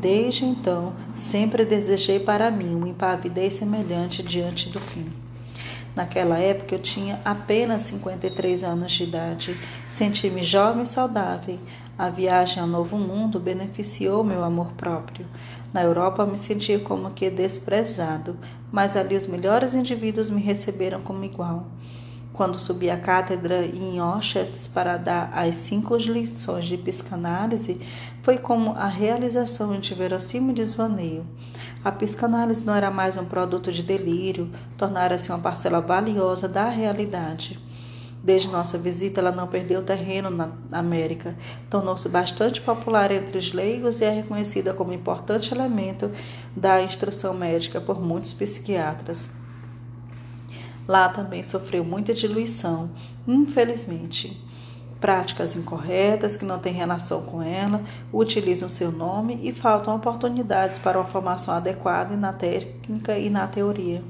Desde 0.00 0.44
então, 0.44 0.92
sempre 1.12 1.64
desejei 1.64 2.20
para 2.20 2.52
mim 2.52 2.72
uma 2.72 2.88
impavidez 2.88 3.54
semelhante 3.54 4.22
diante 4.22 4.68
do 4.68 4.78
fim. 4.78 5.27
Naquela 5.98 6.38
época 6.38 6.76
eu 6.76 6.78
tinha 6.78 7.20
apenas 7.24 7.82
53 7.82 8.62
anos 8.62 8.92
de 8.92 9.02
idade. 9.02 9.58
Senti-me 9.88 10.44
jovem 10.44 10.84
e 10.84 10.86
saudável. 10.86 11.58
A 11.98 12.08
viagem 12.08 12.62
ao 12.62 12.68
novo 12.68 12.96
mundo 12.96 13.40
beneficiou 13.40 14.22
meu 14.22 14.44
amor 14.44 14.70
próprio. 14.74 15.26
Na 15.72 15.82
Europa 15.82 16.24
me 16.24 16.38
sentia 16.38 16.78
como 16.78 17.10
que 17.10 17.28
desprezado, 17.28 18.36
mas 18.70 18.96
ali 18.96 19.16
os 19.16 19.26
melhores 19.26 19.74
indivíduos 19.74 20.30
me 20.30 20.40
receberam 20.40 21.00
como 21.00 21.24
igual. 21.24 21.66
Quando 22.32 22.60
subi 22.60 22.88
à 22.88 22.96
cátedra 22.96 23.66
em 23.66 23.98
Auschwitz 23.98 24.68
para 24.68 24.96
dar 24.98 25.32
as 25.34 25.56
cinco 25.56 25.96
lições 25.96 26.66
de 26.66 26.76
psicanálise, 26.76 27.80
foi 28.22 28.38
como 28.38 28.70
a 28.74 28.86
realização 28.86 29.76
de 29.80 29.92
verossímil 29.96 30.54
desvaneio. 30.54 31.26
A 31.88 31.92
psicanálise 31.92 32.62
não 32.66 32.74
era 32.74 32.90
mais 32.90 33.16
um 33.16 33.24
produto 33.24 33.72
de 33.72 33.82
delírio, 33.82 34.50
tornara-se 34.76 35.30
uma 35.30 35.38
parcela 35.38 35.80
valiosa 35.80 36.46
da 36.46 36.68
realidade. 36.68 37.58
Desde 38.22 38.50
nossa 38.50 38.76
visita, 38.76 39.20
ela 39.20 39.32
não 39.32 39.46
perdeu 39.46 39.82
terreno 39.82 40.28
na 40.28 40.52
América, 40.70 41.34
tornou-se 41.70 42.06
bastante 42.06 42.60
popular 42.60 43.10
entre 43.10 43.38
os 43.38 43.54
leigos 43.54 44.02
e 44.02 44.04
é 44.04 44.10
reconhecida 44.10 44.74
como 44.74 44.92
importante 44.92 45.54
elemento 45.54 46.10
da 46.54 46.82
instrução 46.82 47.32
médica 47.32 47.80
por 47.80 47.98
muitos 47.98 48.34
psiquiatras. 48.34 49.30
Lá 50.86 51.08
também 51.08 51.42
sofreu 51.42 51.82
muita 51.82 52.12
diluição, 52.12 52.90
infelizmente. 53.26 54.46
Práticas 55.00 55.54
incorretas 55.54 56.36
que 56.36 56.44
não 56.44 56.58
têm 56.58 56.72
relação 56.72 57.22
com 57.22 57.40
ela 57.40 57.80
utilizam 58.12 58.68
seu 58.68 58.90
nome 58.90 59.38
e 59.42 59.52
faltam 59.52 59.94
oportunidades 59.94 60.78
para 60.78 60.98
uma 60.98 61.06
formação 61.06 61.54
adequada 61.54 62.16
na 62.16 62.32
técnica 62.32 63.16
e 63.16 63.30
na 63.30 63.46
teoria. 63.46 64.02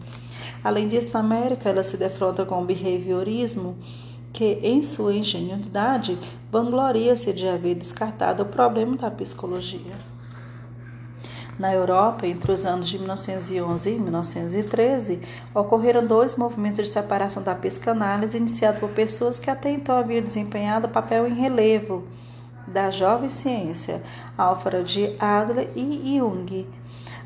Além 0.65 0.89
disso, 0.89 1.11
na 1.13 1.21
América, 1.21 1.69
ela 1.69 1.85
se 1.85 1.97
defronta 1.97 2.45
com 2.45 2.63
o 2.63 2.65
behaviorismo, 2.65 3.77
que, 4.33 4.59
em 4.63 4.83
sua 4.83 5.15
ingenuidade, 5.15 6.19
vangloria-se 6.51 7.33
de 7.33 7.47
haver 7.47 7.75
descartado 7.75 8.43
o 8.43 8.47
problema 8.47 8.97
da 8.97 9.11
psicologia. 9.11 10.18
Na 11.59 11.75
Europa, 11.75 12.25
entre 12.27 12.53
os 12.53 12.65
anos 12.65 12.89
de 12.89 12.99
1911 12.99 13.91
e 13.91 13.99
1913, 13.99 15.21
ocorreram 15.53 16.07
dois 16.07 16.37
movimentos 16.37 16.85
de 16.87 16.93
separação 16.93 17.43
da 17.43 17.55
psicanálise 17.55 18.39
iniciados 18.39 18.79
por 18.79 18.91
pessoas 18.91 19.41
que 19.41 19.51
até 19.51 19.71
então 19.71 19.99
haviam 19.99 20.23
desempenhado 20.23 20.89
papel 20.89 21.27
em 21.27 21.35
relevo 21.35 22.07
da 22.65 22.91
jovem 22.91 23.29
ciência, 23.29 24.03
Alfred 24.37 25.17
Adler 25.19 25.71
e 25.75 26.19
Jung, 26.19 26.67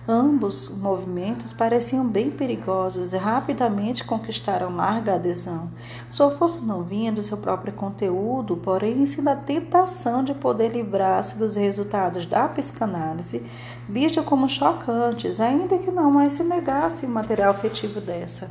Ambos 0.06 0.68
movimentos 0.68 1.52
pareciam 1.52 2.04
bem 2.04 2.28
perigosos 2.28 3.12
e 3.12 3.16
rapidamente 3.16 4.02
conquistaram 4.02 4.74
larga 4.74 5.14
adesão. 5.14 5.70
Sua 6.10 6.28
força 6.32 6.60
não 6.62 6.82
vinha 6.82 7.12
do 7.12 7.22
seu 7.22 7.36
próprio 7.36 7.72
conteúdo, 7.72 8.56
porém 8.56 9.06
sim 9.06 9.22
da 9.22 9.36
tentação 9.36 10.24
de 10.24 10.34
poder 10.34 10.72
livrar-se 10.72 11.38
dos 11.38 11.54
resultados 11.54 12.26
da 12.26 12.48
psicanálise, 12.48 13.44
visto 13.88 14.24
como 14.24 14.48
chocantes, 14.48 15.38
ainda 15.38 15.78
que 15.78 15.92
não 15.92 16.10
mais 16.10 16.32
se 16.32 16.42
negasse 16.42 17.06
o 17.06 17.08
material 17.08 17.52
afetivo 17.52 18.00
dessa. 18.00 18.50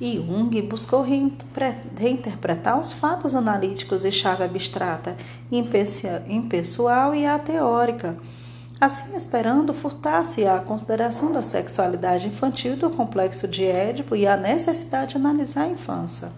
Jung 0.00 0.62
buscou 0.62 1.00
reinterpretar 1.00 2.80
os 2.80 2.92
fatos 2.92 3.36
analíticos 3.36 4.04
em 4.04 4.10
chave 4.10 4.42
abstrata, 4.42 5.16
impessoal 6.28 7.14
e 7.14 7.24
ateórica 7.24 8.18
assim 8.84 9.16
esperando 9.16 9.72
furtar-se 9.72 10.46
à 10.46 10.58
consideração 10.58 11.32
da 11.32 11.42
sexualidade 11.42 12.28
infantil 12.28 12.76
do 12.76 12.90
complexo 12.90 13.48
de 13.48 13.64
Édipo 13.64 14.14
e 14.14 14.26
a 14.26 14.36
necessidade 14.36 15.12
de 15.12 15.16
analisar 15.16 15.62
a 15.62 15.68
infância. 15.68 16.30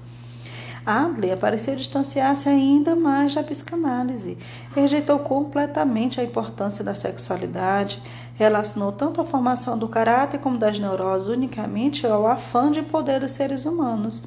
Adler 0.84 1.36
pareceu 1.36 1.74
distanciar-se 1.74 2.48
ainda 2.48 2.94
mais 2.94 3.34
da 3.34 3.42
psicanálise, 3.42 4.38
rejeitou 4.72 5.18
completamente 5.18 6.20
a 6.20 6.24
importância 6.24 6.84
da 6.84 6.94
sexualidade, 6.94 8.00
relacionou 8.36 8.92
tanto 8.92 9.20
a 9.20 9.24
formação 9.24 9.76
do 9.76 9.88
caráter 9.88 10.38
como 10.38 10.56
das 10.56 10.78
neuroses 10.78 11.26
unicamente 11.26 12.06
ao 12.06 12.28
afã 12.28 12.70
de 12.70 12.80
poder 12.80 13.18
dos 13.18 13.32
seres 13.32 13.64
humanos 13.64 14.22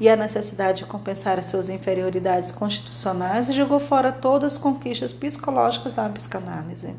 e 0.00 0.08
a 0.08 0.16
necessidade 0.16 0.78
de 0.78 0.86
compensar 0.86 1.38
as 1.38 1.46
suas 1.46 1.68
inferioridades 1.68 2.50
constitucionais 2.50 3.50
e 3.50 3.52
jogou 3.52 3.78
fora 3.78 4.10
todas 4.10 4.54
as 4.54 4.58
conquistas 4.58 5.12
psicológicas 5.12 5.92
da 5.92 6.08
psicanálise. 6.08 6.94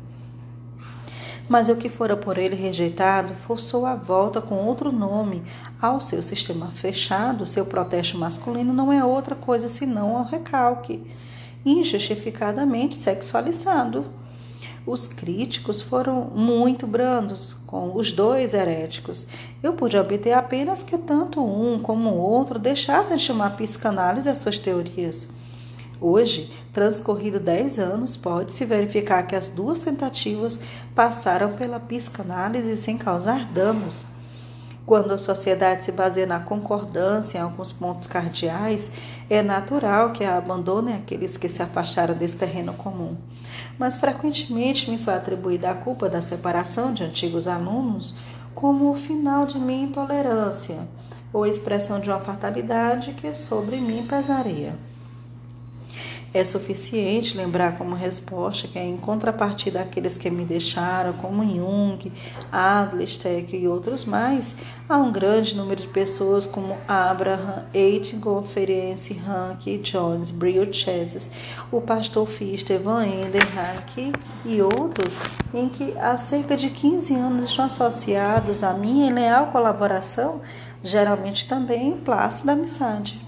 Mas 1.48 1.70
o 1.70 1.76
que 1.76 1.88
fora 1.88 2.14
por 2.14 2.36
ele 2.36 2.54
rejeitado 2.54 3.32
forçou 3.46 3.86
a 3.86 3.94
volta 3.94 4.40
com 4.40 4.66
outro 4.66 4.92
nome 4.92 5.42
ao 5.80 5.98
seu 5.98 6.22
sistema 6.22 6.66
fechado. 6.66 7.46
Seu 7.46 7.64
protesto 7.64 8.18
masculino 8.18 8.72
não 8.72 8.92
é 8.92 9.02
outra 9.02 9.34
coisa 9.34 9.66
senão 9.66 10.14
o 10.14 10.22
recalque, 10.24 11.02
injustificadamente 11.64 12.94
sexualizado. 12.94 14.04
Os 14.86 15.06
críticos 15.06 15.82
foram 15.82 16.30
muito 16.34 16.86
brandos 16.86 17.52
com 17.52 17.94
os 17.94 18.12
dois 18.12 18.54
heréticos. 18.54 19.26
Eu 19.62 19.72
pude 19.72 19.96
obter 19.96 20.32
apenas 20.32 20.82
que 20.82 20.96
tanto 20.96 21.44
um 21.44 21.78
como 21.78 22.10
o 22.10 22.18
outro 22.18 22.58
deixassem 22.58 23.18
chamar 23.18 23.56
psicanálise 23.56 24.28
as 24.28 24.38
suas 24.38 24.58
teorias. 24.58 25.28
Hoje, 26.00 26.52
transcorrido 26.72 27.40
dez 27.40 27.78
anos, 27.78 28.16
pode-se 28.16 28.64
verificar 28.64 29.24
que 29.26 29.34
as 29.34 29.48
duas 29.48 29.80
tentativas 29.80 30.60
passaram 30.94 31.54
pela 31.54 31.80
psicanálise 31.80 32.76
sem 32.76 32.96
causar 32.96 33.44
danos. 33.46 34.06
Quando 34.86 35.12
a 35.12 35.18
sociedade 35.18 35.84
se 35.84 35.92
baseia 35.92 36.26
na 36.26 36.38
concordância 36.38 37.36
em 37.36 37.40
alguns 37.40 37.72
pontos 37.72 38.06
cardeais, 38.06 38.90
é 39.28 39.42
natural 39.42 40.12
que 40.12 40.24
a 40.24 40.38
abandonem 40.38 40.94
aqueles 40.94 41.36
que 41.36 41.48
se 41.48 41.62
afastaram 41.62 42.14
desse 42.14 42.36
terreno 42.36 42.72
comum. 42.72 43.16
Mas 43.76 43.96
frequentemente 43.96 44.90
me 44.90 44.98
foi 44.98 45.14
atribuída 45.14 45.70
a 45.70 45.74
culpa 45.74 46.08
da 46.08 46.22
separação 46.22 46.94
de 46.94 47.04
antigos 47.04 47.48
alunos 47.48 48.14
como 48.54 48.90
o 48.90 48.94
final 48.94 49.46
de 49.46 49.58
minha 49.58 49.84
intolerância 49.84 50.78
ou 51.32 51.44
expressão 51.44 52.00
de 52.00 52.08
uma 52.08 52.20
fatalidade 52.20 53.12
que 53.12 53.32
sobre 53.32 53.76
mim 53.76 54.06
pesaria. 54.06 54.74
É 56.32 56.44
suficiente 56.44 57.34
lembrar 57.34 57.78
como 57.78 57.94
resposta 57.94 58.68
que, 58.68 58.78
em 58.78 58.98
contrapartida 58.98 59.80
àqueles 59.80 60.18
que 60.18 60.30
me 60.30 60.44
deixaram, 60.44 61.14
como 61.14 61.42
Jung, 61.42 62.12
Adler, 62.52 63.08
Steck 63.08 63.56
e 63.56 63.66
outros 63.66 64.04
mais, 64.04 64.54
há 64.86 64.98
um 64.98 65.10
grande 65.10 65.56
número 65.56 65.80
de 65.80 65.88
pessoas 65.88 66.44
como 66.44 66.76
Abraham, 66.86 67.64
Eitingon, 67.72 68.42
Ferenc, 68.42 69.18
Hank, 69.26 69.78
Jones, 69.78 70.30
Brio 70.30 70.70
Cheses, 70.70 71.30
o 71.72 71.80
pastor 71.80 72.26
Fister, 72.26 72.78
Van 72.78 73.06
Ender, 73.06 73.46
Hank 73.56 74.12
e 74.44 74.60
outros, 74.60 75.14
em 75.54 75.70
que 75.70 75.96
há 75.96 76.14
cerca 76.18 76.58
de 76.58 76.68
15 76.68 77.14
anos 77.14 77.48
estão 77.48 77.64
associados 77.64 78.62
à 78.62 78.74
minha 78.74 79.10
leal 79.12 79.46
colaboração, 79.46 80.42
geralmente 80.84 81.48
também 81.48 81.88
em 81.88 81.96
place 81.96 82.44
da 82.44 82.52
amizade. 82.52 83.27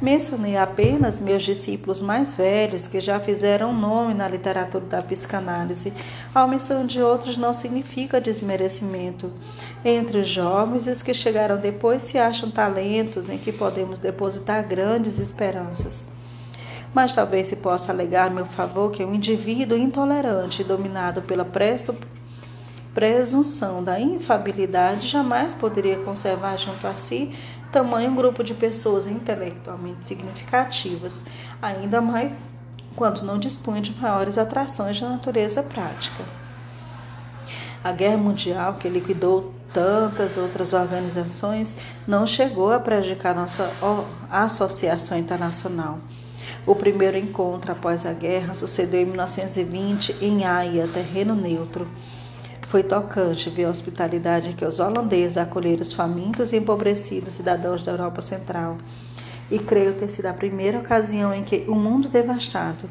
Mencionei 0.00 0.58
apenas 0.58 1.18
meus 1.18 1.42
discípulos 1.42 2.02
mais 2.02 2.34
velhos 2.34 2.86
que 2.86 3.00
já 3.00 3.18
fizeram 3.18 3.72
nome 3.72 4.12
na 4.12 4.28
literatura 4.28 4.84
da 4.84 5.00
psicanálise. 5.00 5.90
A 6.34 6.44
omissão 6.44 6.84
de 6.84 7.00
outros 7.00 7.38
não 7.38 7.50
significa 7.50 8.20
desmerecimento. 8.20 9.32
Entre 9.82 10.18
os 10.18 10.28
jovens 10.28 10.86
e 10.86 10.90
os 10.90 11.02
que 11.02 11.14
chegaram 11.14 11.56
depois 11.56 12.02
se 12.02 12.18
acham 12.18 12.50
talentos 12.50 13.30
em 13.30 13.38
que 13.38 13.50
podemos 13.50 13.98
depositar 13.98 14.68
grandes 14.68 15.18
esperanças. 15.18 16.04
Mas 16.92 17.14
talvez 17.14 17.46
se 17.46 17.56
possa 17.56 17.90
alegar 17.90 18.30
meu 18.30 18.44
favor 18.44 18.90
que 18.90 19.02
um 19.02 19.14
indivíduo 19.14 19.78
intolerante, 19.78 20.62
dominado 20.62 21.22
pela 21.22 21.46
presunção 22.94 23.82
da 23.82 23.98
infabilidade, 23.98 25.08
jamais 25.08 25.54
poderia 25.54 25.96
conservar 25.98 26.58
junto 26.58 26.86
a 26.86 26.94
si 26.94 27.34
tamanho 27.76 28.14
grupo 28.14 28.42
de 28.42 28.54
pessoas 28.54 29.06
intelectualmente 29.06 30.08
significativas, 30.08 31.26
ainda 31.60 32.00
mais 32.00 32.32
quando 32.94 33.20
não 33.20 33.38
dispunha 33.38 33.82
de 33.82 33.94
maiores 33.94 34.38
atrações 34.38 34.96
de 34.96 35.04
natureza 35.04 35.62
prática. 35.62 36.24
A 37.84 37.92
Guerra 37.92 38.16
Mundial, 38.16 38.74
que 38.76 38.88
liquidou 38.88 39.52
tantas 39.74 40.38
outras 40.38 40.72
organizações, 40.72 41.76
não 42.06 42.26
chegou 42.26 42.72
a 42.72 42.78
prejudicar 42.78 43.34
nossa 43.34 43.70
Associação 44.30 45.18
Internacional. 45.18 45.98
O 46.64 46.74
primeiro 46.74 47.18
encontro 47.18 47.72
após 47.72 48.06
a 48.06 48.14
guerra 48.14 48.54
sucedeu 48.54 49.02
em 49.02 49.04
1920 49.04 50.16
em 50.22 50.46
Haia, 50.46 50.88
terreno 50.88 51.34
neutro. 51.34 51.86
Foi 52.68 52.82
tocante 52.82 53.48
ver 53.48 53.64
a 53.64 53.68
hospitalidade 53.68 54.48
em 54.48 54.52
que 54.52 54.64
os 54.64 54.80
holandeses 54.80 55.38
acolheram 55.38 55.82
os 55.82 55.92
famintos 55.92 56.52
e 56.52 56.56
empobrecidos 56.56 57.34
cidadãos 57.34 57.82
da 57.82 57.92
Europa 57.92 58.20
Central. 58.20 58.76
E 59.48 59.58
creio 59.58 59.94
ter 59.94 60.08
sido 60.08 60.26
a 60.26 60.32
primeira 60.32 60.80
ocasião 60.80 61.32
em 61.32 61.44
que 61.44 61.64
o 61.68 61.76
mundo 61.76 62.08
devastado, 62.08 62.90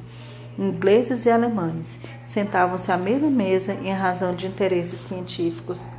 ingleses 0.58 1.26
e 1.26 1.30
alemães, 1.30 2.00
sentavam-se 2.26 2.90
à 2.90 2.96
mesma 2.96 3.30
mesa 3.30 3.74
em 3.74 3.92
razão 3.92 4.34
de 4.34 4.48
interesses 4.48 5.02
científicos. 5.02 5.92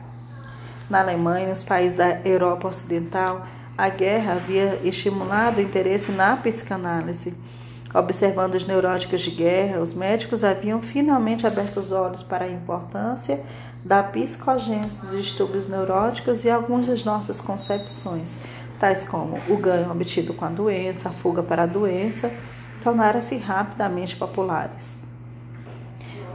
Na 0.89 1.01
Alemanha 1.01 1.45
e 1.45 1.49
nos 1.51 1.63
países 1.63 1.99
da 1.99 2.21
Europa 2.25 2.69
Ocidental, 2.69 3.47
a 3.77 3.91
guerra 3.91 4.35
havia 4.35 4.81
estimulado 4.85 5.59
o 5.59 5.63
interesse 5.63 6.11
na 6.11 6.35
psicanálise. 6.39 7.35
Observando 7.95 8.55
os 8.55 8.67
neuróticos 8.67 9.23
de 9.23 9.31
guerra, 9.31 9.81
os 9.81 9.95
médicos 9.95 10.45
haviam 10.45 10.81
finalmente 10.83 11.47
aberto 11.47 11.79
os 11.79 11.93
olhos 11.93 12.23
para 12.23 12.45
a 12.45 12.51
importância 12.51 13.43
da 13.87 14.03
psicogênese 14.03 15.01
dos 15.07 15.25
distúrbios 15.25 15.69
neuróticos 15.69 16.45
e 16.45 16.51
algumas 16.51 16.89
das 16.89 17.05
nossas 17.05 17.41
concepções, 17.41 18.37
tais 18.81 19.09
como 19.09 19.39
o 19.49 19.57
ganho 19.57 19.93
obtido 19.93 20.35
com 20.35 20.45
a 20.45 20.49
doença, 20.49 21.09
a 21.09 21.13
fuga 21.13 21.41
para 21.41 21.63
a 21.63 21.67
doença, 21.67 22.33
tornaram-se 22.83 23.37
rapidamente 23.37 24.17
populares. 24.17 25.05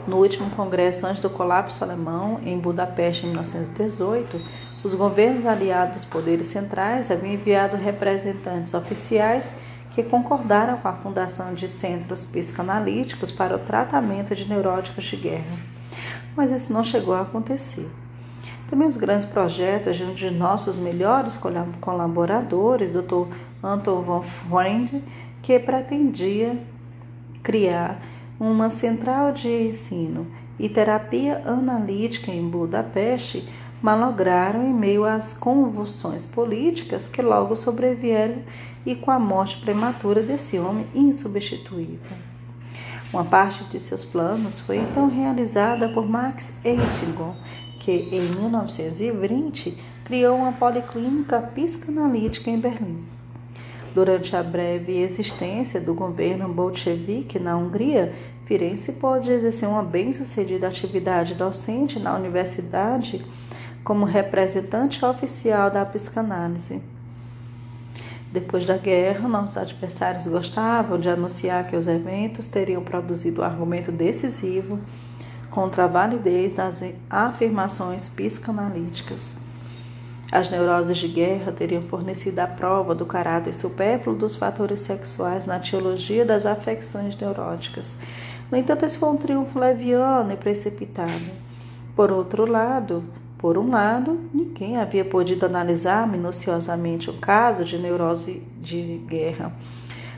No 0.07 0.15
último 0.15 0.49
congresso 0.51 1.05
antes 1.05 1.21
do 1.21 1.29
colapso 1.29 1.83
alemão, 1.83 2.39
em 2.45 2.57
Budapeste, 2.57 3.25
em 3.25 3.31
1918, 3.31 4.41
os 4.81 4.93
governos 4.93 5.45
aliados 5.45 5.95
dos 5.95 6.05
poderes 6.05 6.47
centrais 6.47 7.11
haviam 7.11 7.33
enviado 7.33 7.75
representantes 7.75 8.73
oficiais 8.73 9.51
que 9.93 10.03
concordaram 10.03 10.77
com 10.77 10.87
a 10.87 10.93
fundação 10.93 11.53
de 11.53 11.67
centros 11.67 12.23
psicanalíticos 12.23 13.29
para 13.29 13.57
o 13.57 13.59
tratamento 13.59 14.33
de 14.33 14.47
neuróticos 14.47 15.03
de 15.03 15.17
guerra 15.17 15.80
mas 16.35 16.51
isso 16.51 16.71
não 16.71 16.83
chegou 16.83 17.13
a 17.13 17.21
acontecer. 17.21 17.89
Também 18.69 18.87
os 18.87 18.95
grandes 18.95 19.25
projetos 19.25 19.97
de 19.97 20.15
de 20.15 20.31
nossos 20.31 20.77
melhores 20.77 21.37
colaboradores, 21.81 22.91
Dr. 22.91 23.27
Anton 23.61 24.01
von 24.01 24.21
Freund, 24.21 25.03
que 25.41 25.59
pretendia 25.59 26.57
criar 27.43 28.01
uma 28.39 28.69
central 28.69 29.33
de 29.33 29.49
ensino 29.49 30.25
e 30.57 30.69
terapia 30.69 31.43
analítica 31.45 32.31
em 32.31 32.47
Budapeste, 32.47 33.47
malograram 33.81 34.63
em 34.63 34.73
meio 34.73 35.05
às 35.05 35.33
convulsões 35.33 36.25
políticas 36.25 37.09
que 37.09 37.21
logo 37.21 37.55
sobrevieram 37.55 38.43
e 38.85 38.95
com 38.95 39.11
a 39.11 39.19
morte 39.19 39.57
prematura 39.59 40.21
desse 40.21 40.57
homem 40.59 40.85
insubstituível. 40.93 42.30
Uma 43.13 43.25
parte 43.25 43.65
de 43.65 43.77
seus 43.77 44.05
planos 44.05 44.61
foi 44.61 44.77
então 44.77 45.09
realizada 45.09 45.89
por 45.93 46.07
Max 46.07 46.53
Eitingon, 46.63 47.35
que 47.81 47.91
em 47.91 48.21
1920 48.39 49.77
criou 50.05 50.37
uma 50.37 50.53
policlínica 50.53 51.41
psicanalítica 51.41 52.49
em 52.49 52.57
Berlim. 52.57 53.03
Durante 53.93 54.33
a 54.33 54.41
breve 54.41 54.97
existência 54.97 55.81
do 55.81 55.93
governo 55.93 56.47
bolchevique 56.47 57.37
na 57.37 57.57
Hungria, 57.57 58.15
Firenze 58.45 58.93
pôde 58.93 59.29
exercer 59.29 59.67
uma 59.67 59.83
bem-sucedida 59.83 60.67
atividade 60.67 61.35
docente 61.35 61.99
na 61.99 62.15
universidade 62.15 63.25
como 63.83 64.05
representante 64.05 65.03
oficial 65.03 65.69
da 65.69 65.85
psicanálise. 65.85 66.81
Depois 68.31 68.65
da 68.65 68.77
guerra, 68.77 69.27
nossos 69.27 69.57
adversários 69.57 70.25
gostavam 70.25 70.97
de 70.97 71.09
anunciar 71.09 71.67
que 71.67 71.75
os 71.75 71.85
eventos 71.85 72.47
teriam 72.47 72.81
produzido 72.81 73.41
um 73.41 73.43
argumento 73.43 73.91
decisivo 73.91 74.79
contra 75.49 75.83
a 75.83 75.87
validez 75.87 76.53
das 76.53 76.81
afirmações 77.09 78.07
psicanalíticas. 78.07 79.35
As 80.31 80.49
neuroses 80.49 80.95
de 80.95 81.09
guerra 81.09 81.51
teriam 81.51 81.81
fornecido 81.81 82.39
a 82.39 82.47
prova 82.47 82.95
do 82.95 83.05
caráter 83.05 83.53
supérfluo 83.53 84.15
dos 84.15 84.33
fatores 84.37 84.79
sexuais 84.79 85.45
na 85.45 85.59
teologia 85.59 86.23
das 86.23 86.45
afecções 86.45 87.19
neuróticas. 87.19 87.97
No 88.49 88.57
entanto, 88.57 88.85
esse 88.85 88.97
foi 88.97 89.09
um 89.09 89.17
triunfo 89.17 89.59
leviano 89.59 90.31
e 90.31 90.37
precipitado. 90.37 91.11
Por 91.97 92.13
outro 92.13 92.49
lado, 92.49 93.03
por 93.41 93.57
um 93.57 93.71
lado, 93.71 94.19
ninguém 94.31 94.77
havia 94.77 95.03
podido 95.03 95.47
analisar 95.47 96.07
minuciosamente 96.07 97.09
o 97.09 97.13
caso 97.13 97.65
de 97.65 97.75
neurose 97.75 98.43
de 98.61 99.01
guerra, 99.07 99.51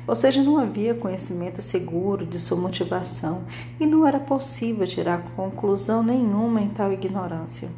ou 0.05 0.13
seja, 0.13 0.43
não 0.43 0.57
havia 0.57 0.93
conhecimento 0.93 1.61
seguro 1.61 2.25
de 2.25 2.37
sua 2.37 2.57
motivação 2.57 3.43
e 3.79 3.85
não 3.85 4.05
era 4.05 4.19
possível 4.19 4.85
tirar 4.85 5.23
conclusão 5.37 6.03
nenhuma 6.03 6.61
em 6.61 6.67
tal 6.67 6.91
ignorância. 6.91 7.69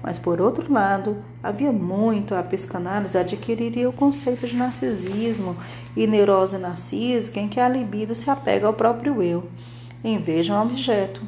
Mas, 0.00 0.16
por 0.16 0.40
outro 0.40 0.72
lado, 0.72 1.16
havia 1.42 1.72
muito 1.72 2.32
a 2.32 2.42
psicanálise 2.44 3.18
adquiriria 3.18 3.88
o 3.88 3.92
conceito 3.92 4.46
de 4.46 4.54
narcisismo 4.54 5.56
e 5.96 6.06
neurose 6.06 6.56
narcísica 6.56 7.40
em 7.40 7.48
que 7.48 7.58
a 7.58 7.68
libido 7.68 8.14
se 8.14 8.30
apega 8.30 8.68
ao 8.68 8.72
próprio 8.72 9.20
eu, 9.20 9.42
em 10.04 10.18
vez 10.18 10.46
de 10.46 10.52
um 10.52 10.62
objeto. 10.62 11.20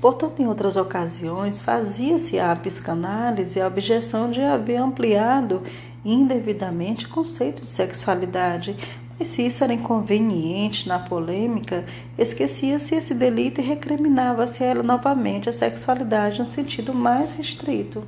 Portanto, 0.00 0.40
em 0.40 0.46
outras 0.46 0.76
ocasiões, 0.76 1.60
fazia-se 1.60 2.38
à 2.38 2.54
psicanálise 2.54 3.60
a 3.60 3.66
objeção 3.66 4.30
de 4.30 4.40
haver 4.42 4.76
ampliado 4.76 5.62
indevidamente 6.04 7.06
o 7.06 7.08
conceito 7.08 7.62
de 7.62 7.70
sexualidade, 7.70 8.76
mas 9.18 9.28
se 9.28 9.46
isso 9.46 9.64
era 9.64 9.72
inconveniente 9.72 10.86
na 10.86 10.98
polêmica, 10.98 11.84
esquecia-se 12.18 12.94
esse 12.94 13.14
delito 13.14 13.60
e 13.60 13.64
recriminava-se 13.64 14.62
ela 14.62 14.82
novamente 14.82 15.48
a 15.48 15.52
sexualidade 15.52 16.38
no 16.38 16.44
sentido 16.44 16.92
mais 16.92 17.32
restrito. 17.32 18.04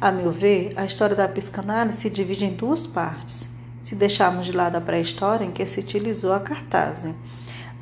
A 0.00 0.12
meu 0.12 0.30
ver, 0.30 0.72
a 0.76 0.84
história 0.84 1.16
da 1.16 1.26
psicanálise 1.26 1.98
se 1.98 2.10
divide 2.10 2.44
em 2.44 2.54
duas 2.54 2.86
partes. 2.86 3.48
Se 3.82 3.96
deixarmos 3.96 4.46
de 4.46 4.52
lado 4.52 4.76
a 4.76 4.80
pré-história 4.80 5.44
em 5.44 5.50
que 5.50 5.66
se 5.66 5.80
utilizou 5.80 6.32
a 6.32 6.38
cartaz. 6.38 7.04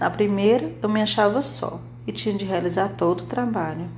Na 0.00 0.08
primeira, 0.08 0.72
eu 0.82 0.88
me 0.88 1.02
achava 1.02 1.42
só 1.42 1.80
e 2.06 2.12
tinha 2.12 2.36
de 2.36 2.44
realizar 2.44 2.90
todo 2.90 3.22
o 3.22 3.26
trabalho. 3.26 3.88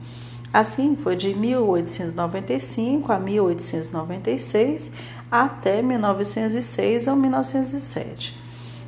Assim, 0.53 0.97
foi 0.97 1.15
de 1.15 1.35
1895 1.35 3.13
a 3.13 3.19
1896 3.19 4.91
até 5.31 5.83
1906 5.83 7.07
ou 7.07 7.17
1907. 7.17 8.35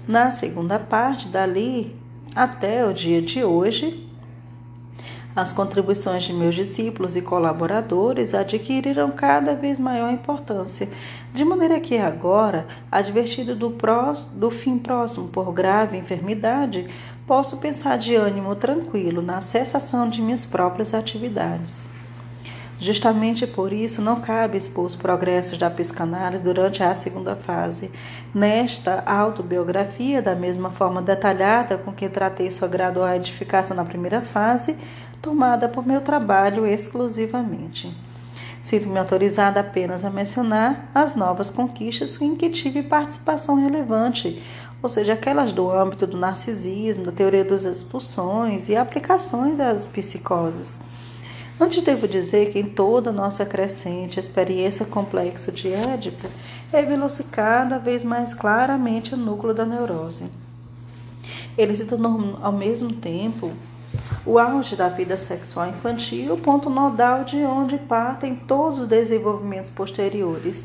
Na 0.08 0.32
segunda 0.32 0.78
parte, 0.78 1.28
dali 1.28 1.94
até 2.34 2.86
o 2.86 2.94
dia 2.94 3.20
de 3.20 3.44
hoje, 3.44 4.08
as 5.34 5.52
contribuições 5.52 6.24
de 6.24 6.32
meus 6.32 6.54
discípulos 6.54 7.14
e 7.14 7.22
colaboradores 7.22 8.34
adquiriram 8.34 9.10
cada 9.12 9.54
vez 9.54 9.78
maior 9.78 10.10
importância, 10.10 10.88
de 11.32 11.44
maneira 11.44 11.78
que 11.78 11.96
agora, 11.98 12.66
advertido 12.90 13.54
do, 13.54 13.72
do 14.34 14.50
fim 14.50 14.76
próximo 14.76 15.28
por 15.28 15.52
grave 15.52 15.96
enfermidade, 15.96 16.88
posso 17.30 17.58
pensar 17.58 17.96
de 17.96 18.16
ânimo 18.16 18.56
tranquilo 18.56 19.22
na 19.22 19.40
cessação 19.40 20.10
de 20.10 20.20
minhas 20.20 20.44
próprias 20.44 20.92
atividades. 20.92 21.88
Justamente 22.80 23.46
por 23.46 23.72
isso, 23.72 24.02
não 24.02 24.20
cabe 24.20 24.58
expor 24.58 24.84
os 24.84 24.96
progressos 24.96 25.56
da 25.56 25.70
psicanálise 25.70 26.42
durante 26.42 26.82
a 26.82 26.92
segunda 26.92 27.36
fase. 27.36 27.88
Nesta 28.34 29.04
autobiografia, 29.06 30.20
da 30.20 30.34
mesma 30.34 30.70
forma 30.70 31.00
detalhada 31.00 31.78
com 31.78 31.92
que 31.92 32.08
tratei 32.08 32.50
sua 32.50 32.66
gradual 32.66 33.14
edificação 33.14 33.76
na 33.76 33.84
primeira 33.84 34.22
fase, 34.22 34.76
tomada 35.22 35.68
por 35.68 35.86
meu 35.86 36.00
trabalho 36.00 36.66
exclusivamente. 36.66 37.96
Sinto-me 38.60 38.98
autorizada 38.98 39.60
apenas 39.60 40.04
a 40.04 40.10
mencionar 40.10 40.90
as 40.92 41.14
novas 41.14 41.48
conquistas 41.48 42.20
em 42.20 42.34
que 42.34 42.50
tive 42.50 42.82
participação 42.82 43.54
relevante, 43.54 44.42
ou 44.82 44.88
seja, 44.88 45.12
aquelas 45.12 45.52
do 45.52 45.70
âmbito 45.70 46.06
do 46.06 46.16
narcisismo, 46.16 47.04
da 47.04 47.12
teoria 47.12 47.44
das 47.44 47.64
expulsões 47.64 48.68
e 48.68 48.76
aplicações 48.76 49.60
às 49.60 49.86
psicoses. 49.86 50.80
Antes 51.60 51.82
devo 51.82 52.08
dizer 52.08 52.50
que 52.50 52.58
em 52.58 52.64
toda 52.64 53.12
nossa 53.12 53.44
crescente 53.44 54.18
experiência 54.18 54.86
complexa 54.86 55.52
de 55.52 55.70
Édipo, 55.70 56.26
revelou-se 56.72 57.24
cada 57.24 57.78
vez 57.78 58.02
mais 58.02 58.32
claramente 58.32 59.12
o 59.12 59.18
núcleo 59.18 59.52
da 59.52 59.66
neurose. 59.66 60.30
Ele 61.58 61.74
se 61.74 61.84
tornou 61.84 62.38
ao 62.40 62.52
mesmo 62.52 62.94
tempo 62.94 63.52
o 64.24 64.38
auge 64.38 64.74
da 64.74 64.88
vida 64.88 65.18
sexual 65.18 65.68
infantil, 65.68 66.32
o 66.32 66.38
ponto 66.38 66.70
nodal 66.70 67.24
de 67.24 67.36
onde 67.44 67.76
partem 67.76 68.34
todos 68.34 68.78
os 68.78 68.88
desenvolvimentos 68.88 69.68
posteriores. 69.68 70.64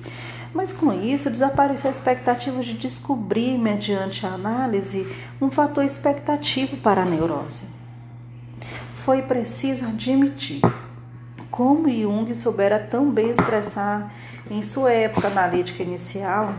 Mas 0.55 0.71
com 0.71 0.93
isso 0.93 1.29
desapareceu 1.29 1.89
a 1.89 1.93
expectativa 1.93 2.63
de 2.63 2.75
descobrir, 2.75 3.57
mediante 3.57 4.25
a 4.25 4.29
análise, 4.29 5.05
um 5.41 5.51
fator 5.51 5.83
expectativo 5.83 6.77
para 6.77 7.01
a 7.01 7.05
neurose. 7.05 7.65
Foi 8.95 9.21
preciso 9.21 9.85
admitir 9.85 10.61
como 11.51 11.89
Jung 11.89 12.33
soubera 12.33 12.79
tão 12.79 13.11
bem 13.11 13.31
expressar 13.31 14.13
em 14.49 14.61
sua 14.61 14.93
época 14.93 15.27
analítica 15.27 15.83
inicial 15.83 16.55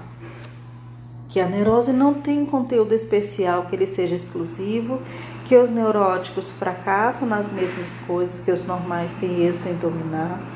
que 1.30 1.40
a 1.40 1.46
neurose 1.46 1.92
não 1.92 2.14
tem 2.14 2.44
conteúdo 2.44 2.94
especial 2.94 3.64
que 3.66 3.76
ele 3.76 3.86
seja 3.86 4.14
exclusivo, 4.14 5.00
que 5.46 5.56
os 5.56 5.70
neuróticos 5.70 6.50
fracassam 6.50 7.26
nas 7.26 7.50
mesmas 7.50 7.90
coisas 8.06 8.44
que 8.44 8.52
os 8.52 8.66
normais 8.66 9.12
têm 9.14 9.42
êxito 9.42 9.68
em 9.68 9.74
dominar. 9.74 10.55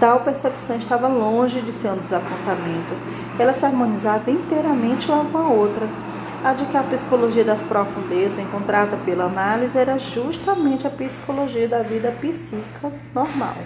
Tal 0.00 0.20
percepção 0.20 0.76
estava 0.76 1.08
longe 1.08 1.60
de 1.60 1.72
ser 1.72 1.90
um 1.90 1.96
desapontamento. 1.96 2.94
Ela 3.38 3.52
se 3.52 3.64
harmonizava 3.64 4.30
inteiramente 4.30 5.10
uma 5.10 5.24
com 5.24 5.38
a 5.38 5.48
outra 5.48 5.88
a 6.42 6.52
de 6.52 6.66
que 6.66 6.76
a 6.76 6.82
psicologia 6.84 7.44
das 7.44 7.60
profundezas 7.62 8.38
encontrada 8.38 8.96
pela 8.98 9.24
análise 9.24 9.76
era 9.76 9.98
justamente 9.98 10.86
a 10.86 10.90
psicologia 10.90 11.66
da 11.66 11.82
vida 11.82 12.12
psíquica 12.12 12.92
normal. 13.12 13.56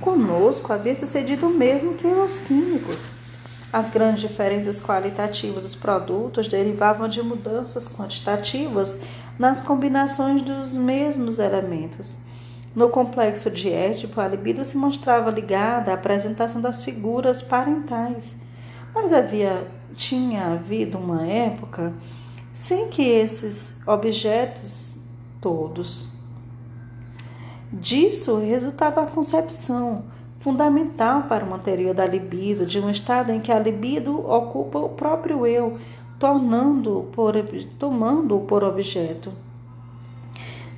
Conosco 0.00 0.72
havia 0.72 0.94
sucedido 0.94 1.46
o 1.46 1.50
mesmo 1.50 1.94
que 1.94 2.06
os 2.06 2.38
químicos. 2.38 3.10
As 3.72 3.88
grandes 3.88 4.20
diferenças 4.20 4.80
qualitativas 4.80 5.62
dos 5.62 5.74
produtos 5.74 6.46
derivavam 6.46 7.08
de 7.08 7.22
mudanças 7.22 7.88
quantitativas 7.88 9.00
nas 9.38 9.60
combinações 9.60 10.42
dos 10.42 10.74
mesmos 10.74 11.38
elementos. 11.38 12.16
No 12.74 12.88
complexo 12.88 13.50
de 13.50 13.70
Édipo, 13.70 14.20
a 14.20 14.28
libido 14.28 14.64
se 14.64 14.76
mostrava 14.76 15.30
ligada 15.30 15.90
à 15.90 15.94
apresentação 15.94 16.60
das 16.60 16.82
figuras 16.82 17.42
parentais 17.42 18.36
mas 18.94 19.12
havia 19.12 19.66
tinha 19.94 20.52
havido 20.52 20.98
uma 20.98 21.26
época 21.26 21.92
sem 22.52 22.88
que 22.88 23.02
esses 23.02 23.76
objetos 23.86 24.98
todos 25.40 26.10
disso 27.72 28.38
resultava 28.38 29.02
a 29.02 29.06
concepção 29.06 30.04
fundamental 30.40 31.22
para 31.24 31.44
uma 31.44 31.58
teoria 31.58 31.94
da 31.94 32.04
libido, 32.04 32.66
de 32.66 32.78
um 32.80 32.90
estado 32.90 33.32
em 33.32 33.40
que 33.40 33.52
a 33.52 33.58
libido 33.58 34.28
ocupa 34.28 34.78
o 34.78 34.90
próprio 34.90 35.46
eu, 35.46 35.78
tornando 36.18 37.08
por, 37.12 37.34
tomando-o 37.78 38.40
por 38.40 38.64
objeto. 38.64 39.32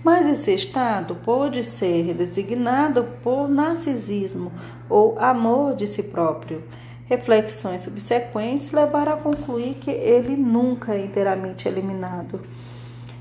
Mas 0.05 0.29
esse 0.29 0.55
estado 0.55 1.17
pode 1.17 1.65
ser 1.65 2.15
designado 2.15 3.05
por 3.23 3.49
narcisismo 3.49 4.53
ou 4.89 5.19
amor 5.19 5.75
de 5.75 5.89
si 5.89 6.03
próprio 6.03 6.63
Reflexões 7.07 7.83
subsequentes 7.83 8.73
levaram 8.73 9.13
a 9.13 9.19
concluir 9.19 9.75
que 9.75 9.91
ele 9.91 10.35
nunca 10.37 10.95
é 10.95 11.05
inteiramente 11.05 11.69
eliminado. 11.69 12.41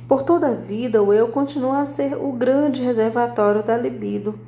Por 0.07 0.23
toda 0.23 0.47
a 0.47 0.53
vida, 0.53 1.03
o 1.03 1.11
eu 1.11 1.27
continua 1.27 1.81
a 1.81 1.85
ser 1.85 2.15
o 2.15 2.31
grande 2.31 2.81
reservatório 2.81 3.61
da 3.61 3.75
libido, 3.75 4.39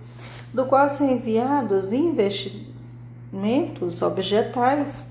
do 0.53 0.65
qual 0.65 0.89
são 0.89 1.11
enviados 1.11 1.91
investimentos 1.91 4.01
objetais 4.01 5.03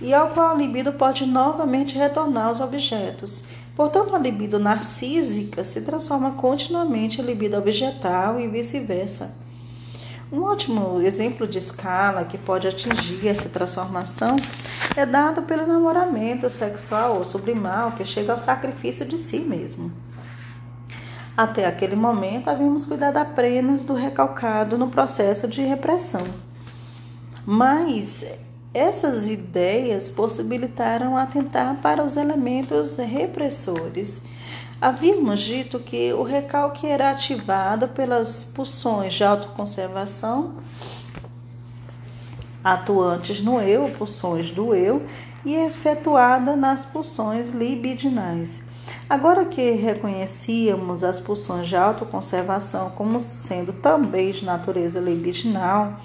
e 0.00 0.14
ao 0.14 0.28
qual 0.28 0.50
a 0.50 0.54
libido 0.54 0.92
pode 0.92 1.26
novamente 1.26 1.98
retornar 1.98 2.46
aos 2.46 2.60
objetos. 2.60 3.48
Portanto, 3.74 4.14
a 4.14 4.18
libido 4.18 4.58
narcísica 4.58 5.64
se 5.64 5.80
transforma 5.80 6.32
continuamente 6.32 7.20
em 7.20 7.24
libido 7.24 7.56
objetal 7.56 8.38
e 8.38 8.46
vice-versa. 8.46 9.34
Um 10.32 10.42
ótimo 10.42 11.00
exemplo 11.00 11.46
de 11.46 11.58
escala 11.58 12.24
que 12.24 12.38
pode 12.38 12.66
atingir 12.66 13.28
essa 13.28 13.48
transformação 13.48 14.36
é 14.96 15.04
dado 15.04 15.42
pelo 15.42 15.66
namoramento 15.66 16.48
sexual 16.48 17.16
ou 17.16 17.24
sublimal 17.24 17.92
que 17.92 18.04
chega 18.04 18.32
ao 18.32 18.38
sacrifício 18.38 19.04
de 19.04 19.18
si 19.18 19.40
mesmo. 19.40 19.92
Até 21.36 21.66
aquele 21.66 21.96
momento, 21.96 22.48
havíamos 22.48 22.84
cuidado 22.84 23.16
apenas 23.16 23.82
do 23.82 23.94
recalcado 23.94 24.78
no 24.78 24.88
processo 24.88 25.48
de 25.48 25.62
repressão. 25.62 26.22
Mas 27.44 28.24
essas 28.74 29.28
ideias 29.28 30.10
possibilitaram 30.10 31.16
atentar 31.16 31.76
para 31.80 32.02
os 32.02 32.16
elementos 32.16 32.96
repressores 32.96 34.22
Havíamos 34.84 35.40
dito 35.40 35.78
que 35.78 36.12
o 36.12 36.22
recalque 36.22 36.86
era 36.86 37.08
ativado 37.08 37.88
pelas 37.88 38.44
pulsões 38.44 39.14
de 39.14 39.24
autoconservação 39.24 40.56
atuantes 42.62 43.40
no 43.40 43.62
eu, 43.62 43.88
pulsões 43.96 44.50
do 44.50 44.74
eu, 44.74 45.06
e 45.42 45.54
efetuada 45.54 46.54
nas 46.54 46.84
pulsões 46.84 47.48
libidinais. 47.48 48.62
Agora 49.08 49.46
que 49.46 49.70
reconhecíamos 49.70 51.02
as 51.02 51.18
pulsões 51.18 51.66
de 51.66 51.76
autoconservação 51.76 52.90
como 52.90 53.20
sendo 53.20 53.72
também 53.72 54.32
de 54.32 54.44
natureza 54.44 55.00
libidinal, 55.00 55.98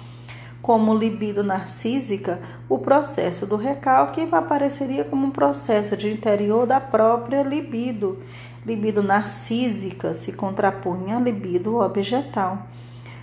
como 0.62 0.94
libido 0.94 1.42
narcísica, 1.42 2.40
o 2.68 2.78
processo 2.78 3.46
do 3.46 3.56
recalque 3.56 4.28
apareceria 4.30 5.04
como 5.04 5.26
um 5.26 5.30
processo 5.30 5.96
de 5.96 6.10
interior 6.10 6.66
da 6.66 6.80
própria 6.80 7.42
libido 7.42 8.18
libido 8.64 9.02
narcísica 9.02 10.14
se 10.14 10.32
contrapunha 10.32 11.16
à 11.16 11.20
libido 11.20 11.76
objetal. 11.76 12.66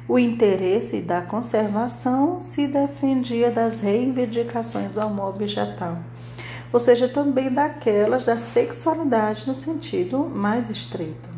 O 0.07 0.17
interesse 0.17 1.01
da 1.01 1.21
conservação 1.21 2.39
se 2.39 2.67
defendia 2.67 3.51
das 3.51 3.81
reivindicações 3.81 4.89
do 4.91 5.01
amor 5.01 5.35
objetal, 5.35 5.97
ou 6.71 6.79
seja, 6.79 7.09
também 7.09 7.51
daquelas 7.51 8.23
da 8.23 8.37
sexualidade 8.37 9.45
no 9.45 9.53
sentido 9.53 10.19
mais 10.33 10.69
estreito. 10.69 11.36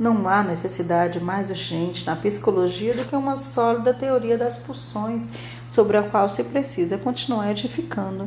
Não 0.00 0.26
há 0.26 0.42
necessidade 0.42 1.20
mais 1.20 1.50
urgente 1.50 2.06
na 2.06 2.16
psicologia 2.16 2.94
do 2.94 3.04
que 3.04 3.14
uma 3.14 3.36
sólida 3.36 3.92
teoria 3.92 4.38
das 4.38 4.56
pulsões 4.56 5.28
sobre 5.68 5.98
a 5.98 6.02
qual 6.02 6.26
se 6.26 6.42
precisa 6.42 6.96
continuar 6.96 7.50
edificando. 7.50 8.26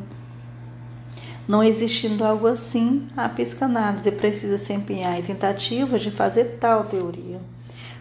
Não 1.47 1.63
existindo 1.63 2.23
algo 2.23 2.45
assim, 2.45 3.07
a 3.17 3.27
psicanálise 3.27 4.11
precisa 4.11 4.59
se 4.59 4.71
empenhar 4.71 5.19
em 5.19 5.23
tentativas 5.23 6.03
de 6.03 6.11
fazer 6.11 6.57
tal 6.59 6.83
teoria. 6.83 7.41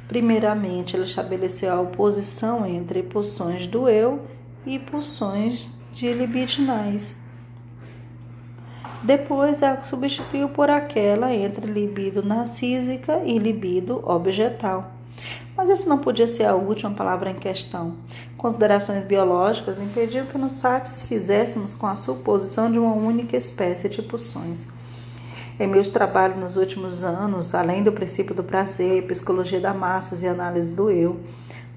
Primeiramente, 0.06 0.94
ela 0.94 1.06
estabeleceu 1.06 1.72
a 1.72 1.80
oposição 1.80 2.66
entre 2.66 3.02
pulsões 3.02 3.66
do 3.66 3.88
eu 3.88 4.20
e 4.66 4.78
pulsões 4.78 5.70
de 5.94 6.12
libidinais. 6.12 7.16
Depois, 9.02 9.62
a 9.62 9.82
substituiu 9.82 10.48
por 10.48 10.70
aquela 10.70 11.34
entre 11.34 11.66
libido 11.66 12.22
narcísica 12.22 13.20
e 13.24 13.36
libido 13.36 14.00
objetal. 14.08 14.92
Mas 15.56 15.68
isso 15.68 15.88
não 15.88 15.98
podia 15.98 16.26
ser 16.26 16.44
a 16.44 16.54
última 16.54 16.92
palavra 16.92 17.30
em 17.30 17.34
questão. 17.34 17.96
Considerações 18.36 19.04
biológicas 19.04 19.80
impediam 19.80 20.26
que 20.26 20.38
nos 20.38 20.52
satisfizéssemos 20.52 21.74
com 21.74 21.86
a 21.86 21.96
suposição 21.96 22.70
de 22.70 22.78
uma 22.78 22.94
única 22.94 23.36
espécie 23.36 23.88
de 23.88 24.02
pulsões. 24.02 24.68
Em 25.60 25.66
meus 25.66 25.88
trabalhos 25.88 26.38
nos 26.38 26.56
últimos 26.56 27.04
anos, 27.04 27.54
além 27.54 27.82
do 27.82 27.92
princípio 27.92 28.34
do 28.34 28.42
prazer, 28.42 29.06
psicologia 29.06 29.60
da 29.60 29.74
massas 29.74 30.22
e 30.22 30.28
análise 30.28 30.74
do 30.74 30.90
eu, 30.90 31.20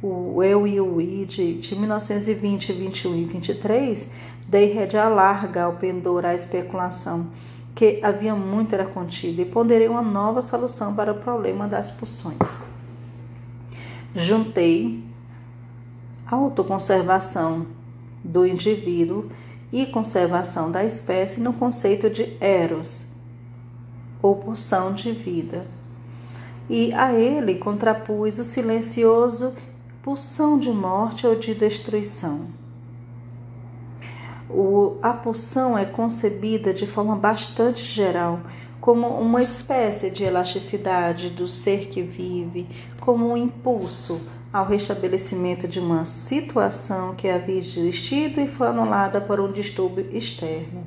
o 0.02 0.42
eu 0.44 0.68
e 0.68 0.80
o 0.80 1.02
id 1.02 1.60
de 1.60 1.76
1920, 1.76 2.72
21 2.72 3.16
e 3.16 3.26
23, 3.26 4.08
dei 4.56 4.72
rédea 4.72 5.10
larga 5.10 5.66
ao 5.66 5.74
pendor 5.74 6.26
à 6.26 6.34
especulação, 6.34 7.28
que 7.76 8.00
havia 8.02 8.34
muito 8.34 8.74
era 8.74 8.86
contido, 8.86 9.42
e 9.42 9.46
ponderei 9.46 9.90
uma 9.90 10.02
nova 10.02 10.42
solução 10.42 10.96
para 10.96 11.12
o 11.12 11.16
problema 11.16 11.68
das 11.68 11.92
pulsões. 11.92 12.64
Juntei 14.16 15.04
autoconservação 16.26 17.68
do 18.24 18.46
indivíduo 18.46 19.30
e 19.74 19.86
conservação 19.88 20.72
da 20.72 20.86
espécie 20.86 21.42
no 21.42 21.52
conceito 21.52 22.10
de 22.10 22.38
eros, 22.40 23.14
ou 24.22 24.38
pulsão 24.38 24.94
de 24.94 25.12
vida. 25.12 25.68
E 26.70 26.94
a 26.94 27.12
ele 27.12 27.56
contrapus 27.56 28.40
o 28.40 28.46
silencioso 28.46 29.54
pulsão 30.02 30.58
de 30.58 30.72
morte 30.72 31.28
ou 31.28 31.36
de 31.36 31.54
destruição. 31.54 32.65
O, 34.50 34.98
a 35.02 35.12
pulsão 35.12 35.78
é 35.78 35.86
concebida 35.86 36.74
de 36.74 36.86
forma 36.86 37.16
bastante 37.16 37.84
geral 37.84 38.40
como 38.80 39.08
uma 39.08 39.42
espécie 39.42 40.12
de 40.12 40.24
elasticidade 40.24 41.32
do 41.32 41.48
ser 41.48 41.88
que 41.88 42.04
vive, 42.04 42.68
como 43.02 43.32
um 43.32 43.36
impulso 43.36 44.22
ao 44.54 44.64
restabelecimento 44.66 45.68
de 45.68 45.80
uma 45.80 46.06
situação 46.06 47.16
que 47.16 47.28
havia 47.28 47.58
existido 47.58 48.40
e 48.40 48.48
foi 48.48 48.68
anulada 48.68 49.20
por 49.20 49.40
um 49.40 49.52
distúrbio 49.52 50.08
externo. 50.16 50.84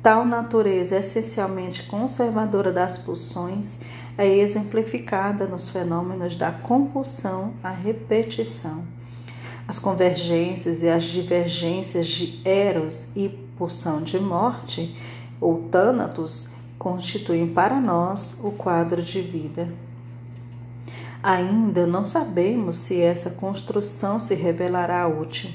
Tal 0.00 0.24
natureza 0.24 0.98
essencialmente 0.98 1.82
conservadora 1.82 2.72
das 2.72 2.96
pulsões 2.96 3.80
é 4.16 4.26
exemplificada 4.38 5.46
nos 5.46 5.68
fenômenos 5.68 6.36
da 6.36 6.52
compulsão 6.52 7.54
à 7.60 7.70
repetição. 7.70 8.84
As 9.68 9.78
convergências 9.78 10.82
e 10.82 10.88
as 10.88 11.04
divergências 11.04 12.06
de 12.06 12.40
Eros 12.44 13.14
e 13.16 13.28
pulsão 13.58 14.02
de 14.02 14.18
morte, 14.18 14.96
ou 15.40 15.68
Thanatos, 15.70 16.48
constituem 16.78 17.48
para 17.48 17.80
nós 17.80 18.38
o 18.44 18.50
quadro 18.52 19.02
de 19.02 19.20
vida. 19.20 19.68
Ainda 21.22 21.86
não 21.86 22.06
sabemos 22.06 22.76
se 22.76 23.00
essa 23.00 23.30
construção 23.30 24.20
se 24.20 24.34
revelará 24.34 25.08
útil. 25.08 25.50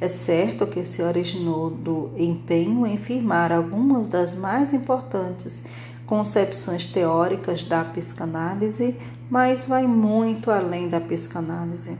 É 0.00 0.08
certo 0.08 0.66
que 0.66 0.84
se 0.84 1.02
originou 1.02 1.70
do 1.70 2.10
empenho 2.16 2.86
em 2.86 2.98
firmar 2.98 3.50
algumas 3.50 4.08
das 4.08 4.36
mais 4.36 4.74
importantes 4.74 5.64
concepções 6.06 6.86
teóricas 6.86 7.64
da 7.64 7.84
psicanálise, 7.84 8.94
mas 9.28 9.64
vai 9.64 9.86
muito 9.86 10.50
além 10.50 10.88
da 10.88 11.00
psicanálise. 11.00 11.98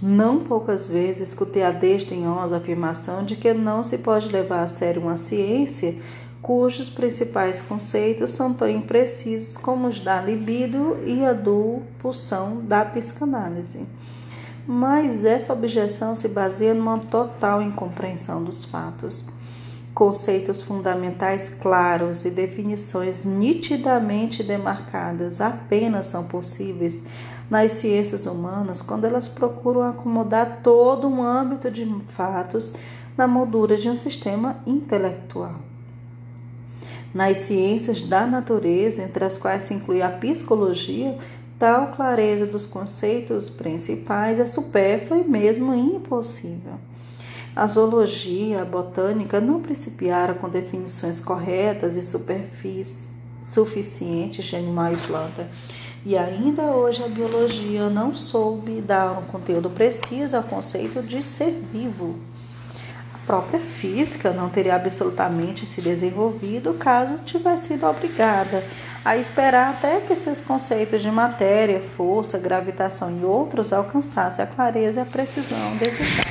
Não 0.00 0.44
poucas 0.44 0.86
vezes 0.86 1.28
escutei 1.28 1.62
a 1.64 1.72
desdenhosa 1.72 2.56
afirmação 2.56 3.24
de 3.24 3.34
que 3.34 3.52
não 3.52 3.82
se 3.82 3.98
pode 3.98 4.28
levar 4.28 4.62
a 4.62 4.68
sério 4.68 5.02
uma 5.02 5.18
ciência 5.18 5.96
cujos 6.40 6.88
principais 6.88 7.60
conceitos 7.60 8.30
são 8.30 8.54
tão 8.54 8.68
imprecisos 8.68 9.56
como 9.56 9.88
os 9.88 10.00
da 10.00 10.20
libido 10.20 10.96
e 11.04 11.24
a 11.24 11.32
do 11.32 11.82
pulsão 11.98 12.60
da 12.62 12.84
psicanálise. 12.84 13.80
Mas 14.66 15.24
essa 15.24 15.52
objeção 15.52 16.14
se 16.14 16.28
baseia 16.28 16.74
numa 16.74 16.98
total 16.98 17.60
incompreensão 17.62 18.44
dos 18.44 18.64
fatos. 18.64 19.28
Conceitos 19.94 20.62
fundamentais 20.62 21.50
claros 21.50 22.24
e 22.24 22.30
definições 22.30 23.24
nitidamente 23.24 24.44
demarcadas 24.44 25.40
apenas 25.40 26.06
são 26.06 26.24
possíveis 26.24 27.02
nas 27.50 27.72
ciências 27.72 28.26
humanas 28.26 28.82
quando 28.82 29.04
elas 29.04 29.28
procuram 29.28 29.82
acomodar 29.82 30.60
todo 30.62 31.06
um 31.06 31.22
âmbito 31.22 31.70
de 31.70 31.86
fatos 32.08 32.74
na 33.16 33.26
moldura 33.26 33.76
de 33.76 33.88
um 33.88 33.96
sistema 33.96 34.56
intelectual. 34.66 35.56
Nas 37.12 37.38
ciências 37.38 38.02
da 38.02 38.26
natureza, 38.26 39.02
entre 39.02 39.24
as 39.24 39.38
quais 39.38 39.64
se 39.64 39.74
inclui 39.74 40.02
a 40.02 40.10
psicologia, 40.10 41.18
tal 41.58 41.92
clareza 41.92 42.46
dos 42.46 42.66
conceitos 42.66 43.48
principais 43.48 44.38
é 44.38 44.46
supérflua 44.46 45.18
e 45.18 45.28
mesmo 45.28 45.74
impossível. 45.74 46.74
A 47.56 47.66
zoologia, 47.66 48.62
a 48.62 48.64
botânica 48.64 49.40
não 49.40 49.60
principiaram 49.60 50.34
com 50.34 50.48
definições 50.48 51.18
corretas 51.18 51.96
e 51.96 52.02
suficientes 53.42 54.44
de 54.44 54.56
animal 54.56 54.92
e 54.92 54.96
planta. 54.96 55.48
E 56.04 56.16
ainda 56.16 56.62
hoje 56.62 57.02
a 57.02 57.08
biologia 57.08 57.90
não 57.90 58.14
soube 58.14 58.80
dar 58.80 59.18
um 59.18 59.22
conteúdo 59.22 59.68
preciso 59.68 60.36
ao 60.36 60.42
conceito 60.42 61.02
de 61.02 61.22
ser 61.22 61.50
vivo. 61.72 62.16
A 63.14 63.18
própria 63.26 63.60
física 63.60 64.30
não 64.30 64.48
teria 64.48 64.76
absolutamente 64.76 65.66
se 65.66 65.82
desenvolvido 65.82 66.74
caso 66.74 67.22
tivesse 67.24 67.68
sido 67.68 67.86
obrigada 67.86 68.64
a 69.04 69.16
esperar 69.16 69.70
até 69.70 70.00
que 70.00 70.14
seus 70.14 70.40
conceitos 70.40 71.02
de 71.02 71.10
matéria, 71.10 71.80
força, 71.80 72.38
gravitação 72.38 73.18
e 73.20 73.24
outros 73.24 73.72
alcançassem 73.72 74.44
a 74.44 74.48
clareza 74.48 75.00
e 75.00 75.02
a 75.02 75.06
precisão 75.06 75.76
desejada. 75.76 76.27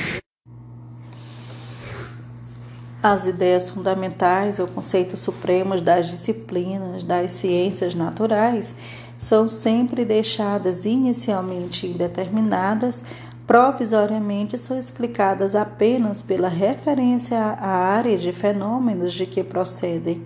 As 3.09 3.25
ideias 3.25 3.69
fundamentais 3.69 4.59
ou 4.59 4.67
conceitos 4.67 5.21
supremos 5.21 5.81
das 5.81 6.09
disciplinas 6.09 7.05
das 7.05 7.31
ciências 7.31 7.95
naturais 7.95 8.75
são 9.17 9.47
sempre 9.47 10.03
deixadas 10.03 10.83
inicialmente 10.83 11.87
indeterminadas, 11.87 13.05
provisoriamente 13.47 14.57
são 14.57 14.77
explicadas 14.77 15.55
apenas 15.55 16.21
pela 16.21 16.49
referência 16.49 17.39
à 17.39 17.69
área 17.69 18.17
de 18.17 18.33
fenômenos 18.33 19.13
de 19.13 19.25
que 19.25 19.41
procedem. 19.41 20.21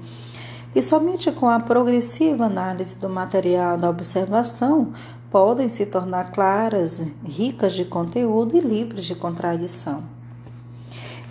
E 0.73 0.81
somente 0.81 1.31
com 1.31 1.47
a 1.47 1.59
progressiva 1.59 2.45
análise 2.45 2.95
do 2.95 3.07
material 3.07 3.77
da 3.77 3.91
observação 3.91 4.91
podem 5.29 5.67
se 5.67 5.85
tornar 5.85 6.31
claras, 6.31 6.99
ricas 7.23 7.73
de 7.73 7.85
conteúdo 7.85 8.57
e 8.57 8.59
livres 8.59 9.05
de 9.05 9.13
contradição. 9.13 10.20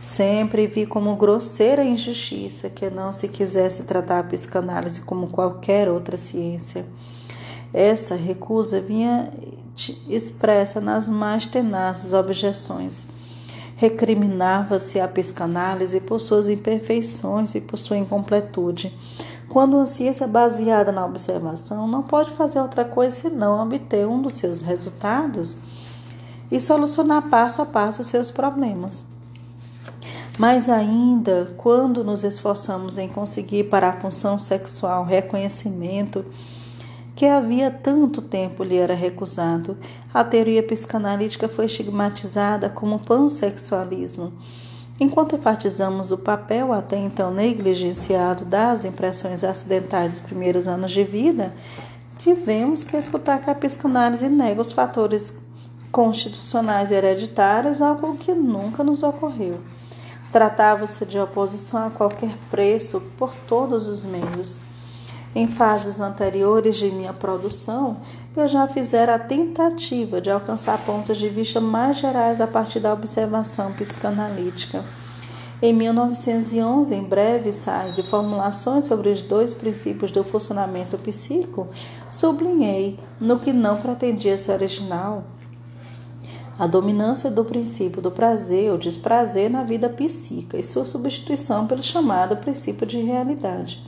Sempre 0.01 0.67
vi 0.67 0.87
como 0.87 1.15
grosseira 1.15 1.85
injustiça 1.85 2.71
que 2.71 2.89
não 2.89 3.13
se 3.13 3.29
quisesse 3.29 3.83
tratar 3.83 4.21
a 4.21 4.25
psicanálise 4.25 5.03
como 5.03 5.29
qualquer 5.29 5.89
outra 5.89 6.17
ciência 6.17 6.87
essa 7.73 8.17
recusa 8.17 8.81
vinha 8.81 9.33
expressa 10.09 10.81
nas 10.81 11.09
mais 11.09 11.47
tenazes 11.47 12.13
objeções. 12.13 13.07
Recriminava-se 13.77 15.01
a 15.01 15.09
psicanálise 15.09 16.01
por 16.01 16.21
suas 16.21 16.49
imperfeições 16.49 17.55
e 17.55 17.61
por 17.61 17.79
sua 17.79 17.97
incompletude. 17.97 18.95
Quando 19.49 19.75
uma 19.75 19.87
ciência 19.87 20.27
baseada 20.27 20.93
na 20.93 21.07
observação 21.07 21.89
não 21.89 22.03
pode 22.03 22.33
fazer 22.33 22.61
outra 22.61 22.85
coisa 22.85 23.17
senão 23.17 23.63
obter 23.63 24.07
um 24.07 24.21
dos 24.21 24.35
seus 24.35 24.61
resultados 24.61 25.57
e 26.51 26.61
solucionar 26.61 27.29
passo 27.31 27.63
a 27.63 27.67
passo 27.67 28.03
os 28.03 28.09
seus 28.09 28.31
problemas. 28.31 29.05
Mas 30.39 30.69
ainda, 30.69 31.53
quando 31.57 32.03
nos 32.03 32.25
esforçamos 32.25 32.97
em 32.99 33.09
conseguir 33.09 33.65
para 33.65 33.91
a 33.91 34.01
função 34.01 34.39
sexual 34.39 35.05
reconhecimento, 35.05 36.25
que 37.21 37.27
havia 37.27 37.71
tanto 37.71 38.23
tempo 38.23 38.65
lhe 38.65 38.79
era 38.79 38.95
recusado. 38.95 39.77
A 40.15 40.25
teoria 40.25 40.63
psicanalítica 40.63 41.49
foi 41.49 41.67
estigmatizada 41.67 42.71
como 42.71 42.99
pansexualismo. 42.99 44.33
Enquanto 44.99 45.37
enfatizamos 45.37 46.13
o 46.13 46.17
papel 46.17 46.73
até 46.73 46.97
então 46.97 47.31
negligenciado 47.31 48.47
das 48.47 48.87
impressões 48.87 49.45
acidentais 49.45 50.15
dos 50.15 50.23
primeiros 50.23 50.67
anos 50.67 50.93
de 50.93 51.05
vida, 51.05 51.53
tivemos 52.19 52.85
que 52.85 52.97
escutar 52.97 53.43
que 53.43 53.51
a 53.51 53.55
psicanálise 53.55 54.27
nega 54.27 54.63
os 54.63 54.73
fatores 54.73 55.43
constitucionais 55.93 56.91
hereditários, 56.91 57.83
algo 57.83 58.17
que 58.17 58.33
nunca 58.33 58.83
nos 58.83 59.03
ocorreu. 59.03 59.59
Tratava-se 60.33 61.05
de 61.05 61.19
oposição 61.19 61.87
a 61.87 61.91
qualquer 61.91 62.37
preço 62.51 63.01
por 63.19 63.33
todos 63.49 63.87
os 63.87 64.05
meios. 64.05 64.61
Em 65.35 65.47
fases 65.47 66.01
anteriores 66.01 66.77
de 66.77 66.91
minha 66.91 67.13
produção, 67.13 67.99
eu 68.37 68.49
já 68.49 68.67
fizera 68.67 69.15
a 69.15 69.19
tentativa 69.19 70.21
de 70.21 70.31
alcançar 70.31 70.79
pontos 70.79 71.19
de 71.19 71.29
vista 71.29 71.61
mais 71.61 71.99
gerais 71.99 72.41
a 72.41 72.47
partir 72.47 72.81
da 72.81 72.93
observação 72.93 73.73
psicanalítica. 73.73 74.85
Em 75.63 75.73
1911, 75.75 76.95
em 76.95 77.05
breve 77.05 77.51
ensaio 77.51 77.93
de 77.93 78.03
formulações 78.03 78.85
sobre 78.85 79.11
os 79.11 79.21
dois 79.21 79.53
princípios 79.53 80.11
do 80.11 80.25
funcionamento 80.25 80.97
psíquico, 80.97 81.69
sublinhei, 82.11 82.99
no 83.21 83.39
que 83.39 83.53
não 83.53 83.77
pretendia 83.77 84.39
ser 84.39 84.53
original, 84.53 85.23
a 86.61 86.67
dominância 86.67 87.31
do 87.31 87.43
princípio 87.43 88.03
do 88.03 88.11
prazer 88.11 88.71
ou 88.71 88.77
desprazer 88.77 89.51
na 89.51 89.63
vida 89.63 89.89
psíquica 89.89 90.59
e 90.59 90.63
sua 90.63 90.85
substituição 90.85 91.67
pelo 91.67 91.83
chamado 91.83 92.37
princípio 92.37 92.87
de 92.87 93.01
realidade. 93.01 93.83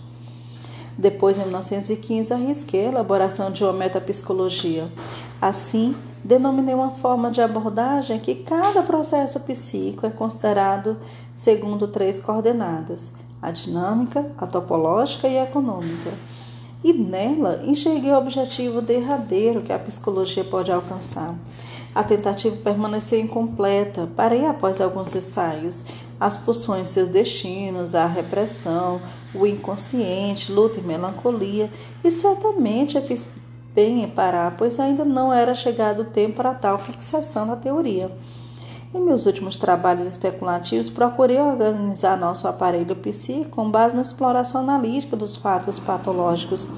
Depois, 0.97 1.37
em 1.37 1.43
1915, 1.43 2.33
arrisquei 2.33 2.87
a 2.87 2.89
elaboração 2.89 3.51
de 3.51 3.63
uma 3.63 3.75
metapsicologia. 3.75 4.91
Assim, 5.39 5.95
denominei 6.25 6.75
uma 6.75 6.93
forma 6.93 7.31
de 7.31 7.43
abordagem 7.43 8.19
que 8.19 8.37
cada 8.37 8.83
processo 8.83 9.39
psíquico 9.41 10.07
é 10.07 10.11
considerado 10.11 10.97
segundo 11.37 11.87
três 11.87 12.19
coordenadas: 12.19 13.13
a 13.43 13.51
dinâmica, 13.51 14.33
a 14.39 14.47
topológica 14.47 15.29
e 15.29 15.39
a 15.39 15.45
econômica. 15.45 16.15
E 16.83 16.95
nela 16.95 17.61
enxerguei 17.67 18.13
o 18.13 18.17
objetivo 18.17 18.81
derradeiro 18.81 19.61
que 19.61 19.75
a 19.75 19.79
psicologia 19.79 20.43
pode 20.43 20.73
alcançar. 20.73 21.35
A 21.95 22.03
tentativa 22.03 22.57
permaneceu 22.57 23.21
incompleta. 23.21 24.09
Parei 24.17 24.47
após 24.47 24.81
alguns 24.81 25.15
ensaios 25.15 25.85
as 26.19 26.37
pulsões, 26.37 26.87
seus 26.87 27.09
destinos, 27.09 27.97
a 27.97 28.07
repressão, 28.07 29.01
o 29.35 29.45
inconsciente, 29.45 30.53
luta 30.53 30.79
e 30.79 30.83
melancolia, 30.83 31.69
e 32.05 32.11
certamente 32.13 32.97
bem 33.75 34.05
em 34.05 34.09
parar, 34.09 34.55
pois 34.57 34.79
ainda 34.79 35.05
não 35.05 35.33
era 35.33 35.53
chegado 35.53 36.03
o 36.03 36.05
tempo 36.05 36.37
para 36.37 36.55
tal 36.55 36.79
fixação 36.79 37.47
da 37.47 37.57
teoria. 37.57 38.09
Em 38.95 39.01
meus 39.01 39.27
últimos 39.27 39.57
trabalhos 39.57 40.07
especulativos, 40.07 40.91
procurei 40.91 41.41
organizar 41.41 42.17
nosso 42.17 42.47
aparelho 42.47 42.95
psíquico 42.95 43.51
com 43.51 43.69
base 43.69 43.97
na 43.97 44.03
exploração 44.03 44.61
analítica 44.61 45.17
dos 45.17 45.35
fatos 45.35 45.81
patológicos 45.81 46.71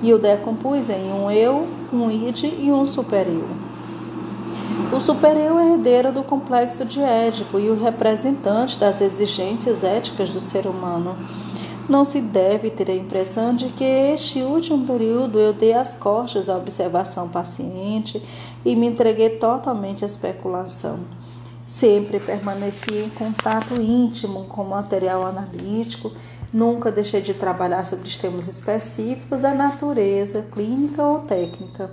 e 0.00 0.12
o 0.12 0.18
decompus 0.18 0.90
em 0.90 1.12
um 1.12 1.28
eu, 1.30 1.66
um 1.92 2.08
id 2.08 2.44
e 2.44 2.70
um 2.70 2.86
supereu. 2.86 3.69
O 4.92 4.98
supereu 4.98 5.58
é 5.58 5.72
herdeiro 5.72 6.10
do 6.10 6.22
complexo 6.22 6.84
de 6.84 7.00
Édipo 7.00 7.58
e 7.60 7.70
o 7.70 7.80
representante 7.80 8.78
das 8.78 9.00
exigências 9.00 9.84
éticas 9.84 10.30
do 10.30 10.40
ser 10.40 10.66
humano. 10.66 11.16
Não 11.88 12.04
se 12.04 12.20
deve 12.20 12.70
ter 12.70 12.90
a 12.90 12.94
impressão 12.94 13.54
de 13.54 13.68
que 13.70 13.84
este 13.84 14.42
último 14.42 14.86
período 14.86 15.38
eu 15.38 15.52
dei 15.52 15.74
as 15.74 15.94
costas 15.94 16.48
à 16.48 16.56
observação 16.56 17.28
paciente 17.28 18.22
e 18.64 18.74
me 18.74 18.86
entreguei 18.86 19.30
totalmente 19.30 20.04
à 20.04 20.06
especulação. 20.06 21.00
Sempre 21.66 22.18
permaneci 22.18 22.94
em 22.94 23.10
contato 23.10 23.80
íntimo 23.80 24.44
com 24.44 24.62
o 24.62 24.70
material 24.70 25.24
analítico, 25.24 26.10
nunca 26.52 26.90
deixei 26.90 27.20
de 27.20 27.32
trabalhar 27.32 27.84
sobre 27.84 28.10
temas 28.10 28.48
específicos 28.48 29.40
da 29.40 29.54
natureza, 29.54 30.46
clínica 30.50 31.02
ou 31.02 31.20
técnica. 31.20 31.90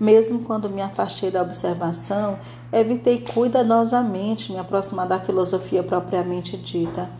Mesmo 0.00 0.40
quando 0.40 0.70
me 0.70 0.80
afastei 0.80 1.30
da 1.30 1.42
observação, 1.42 2.38
evitei 2.72 3.20
cuidadosamente 3.20 4.50
me 4.50 4.58
aproximar 4.58 5.06
da 5.06 5.20
filosofia 5.20 5.82
propriamente 5.82 6.56
dita. 6.56 7.10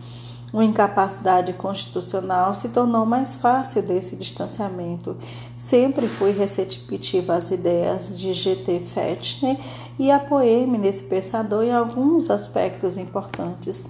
Uma 0.51 0.65
incapacidade 0.65 1.53
constitucional 1.53 2.53
se 2.53 2.69
tornou 2.69 3.05
mais 3.05 3.35
fácil 3.35 3.83
desse 3.83 4.17
distanciamento. 4.17 5.15
Sempre 5.55 6.07
fui 6.07 6.31
receptiva 6.31 7.35
às 7.35 7.51
ideias 7.51 8.17
de 8.17 8.33
G.T. 8.33 8.81
Fetchner 8.81 9.57
e 9.97 10.11
apoiei-me 10.11 10.77
nesse 10.77 11.05
pensador 11.05 11.63
em 11.63 11.71
alguns 11.71 12.29
aspectos 12.29 12.97
importantes. 12.97 13.85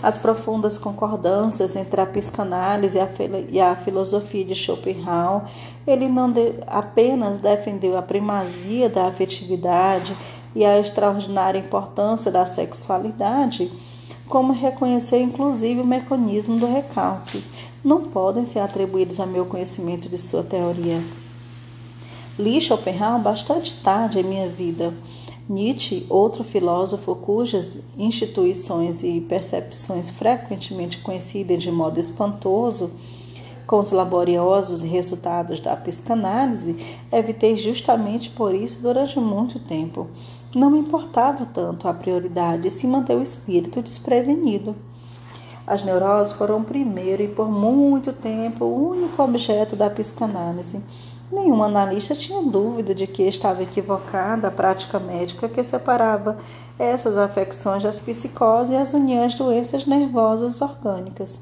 As 0.00 0.16
profundas 0.16 0.78
concordâncias 0.78 1.74
entre 1.74 2.00
a 2.00 2.06
psicanálise 2.06 2.98
e 3.50 3.60
a, 3.60 3.74
filosofia 3.74 4.44
de 4.44 4.54
Schopenhauer, 4.54 5.42
ele 5.84 6.08
não 6.08 6.32
apenas 6.68 7.38
defendeu 7.38 7.96
a 7.96 8.02
primazia 8.02 8.88
da 8.88 9.08
afetividade 9.08 10.16
e 10.54 10.64
a 10.64 10.78
extraordinária 10.78 11.58
importância 11.58 12.30
da 12.30 12.46
sexualidade, 12.46 13.72
como 14.28 14.52
reconhecer 14.52 15.20
inclusive 15.20 15.80
o 15.80 15.86
mecanismo 15.86 16.58
do 16.58 16.66
recalque, 16.66 17.42
não 17.82 18.04
podem 18.04 18.46
ser 18.46 18.60
atribuídos 18.60 19.18
a 19.18 19.26
meu 19.26 19.46
conhecimento 19.46 20.08
de 20.08 20.18
sua 20.18 20.44
teoria. 20.44 21.02
Li 22.38 22.60
Schopenhauer 22.60 23.20
bastante 23.20 23.74
tarde 23.82 24.20
em 24.20 24.22
minha 24.22 24.48
vida. 24.48 24.94
Nietzsche, 25.48 26.06
outro 26.10 26.44
filósofo 26.44 27.14
cujas 27.16 27.78
instituições 27.96 29.02
e 29.02 29.20
percepções 29.20 30.10
frequentemente 30.10 30.98
coincidem 30.98 31.56
de 31.56 31.70
modo 31.70 31.98
espantoso 31.98 32.92
com 33.68 33.78
os 33.78 33.90
laboriosos 33.90 34.82
resultados 34.82 35.60
da 35.60 35.76
psicanálise, 35.76 36.74
evitei 37.12 37.54
justamente 37.54 38.30
por 38.30 38.54
isso 38.54 38.80
durante 38.80 39.20
muito 39.20 39.58
tempo. 39.60 40.06
Não 40.54 40.70
me 40.70 40.78
importava 40.78 41.44
tanto 41.44 41.86
a 41.86 41.92
prioridade 41.92 42.70
se 42.70 42.86
manter 42.86 43.14
o 43.14 43.22
espírito 43.22 43.82
desprevenido. 43.82 44.74
As 45.66 45.82
neuroses 45.82 46.32
foram 46.32 46.60
o 46.60 46.64
primeiro 46.64 47.22
e 47.22 47.28
por 47.28 47.50
muito 47.50 48.10
tempo 48.10 48.64
o 48.64 48.88
único 48.88 49.22
objeto 49.22 49.76
da 49.76 49.90
psicanálise. 49.90 50.80
Nenhum 51.30 51.62
analista 51.62 52.14
tinha 52.14 52.42
dúvida 52.42 52.94
de 52.94 53.06
que 53.06 53.22
estava 53.22 53.62
equivocada 53.62 54.48
a 54.48 54.50
prática 54.50 54.98
médica 54.98 55.48
que 55.48 55.62
separava 55.62 56.38
essas 56.78 57.18
afecções 57.18 57.82
das 57.82 57.98
psicoses 57.98 58.72
e 58.72 58.76
as 58.76 58.94
uniões 58.94 59.34
doenças 59.34 59.84
nervosas 59.84 60.62
orgânicas. 60.62 61.40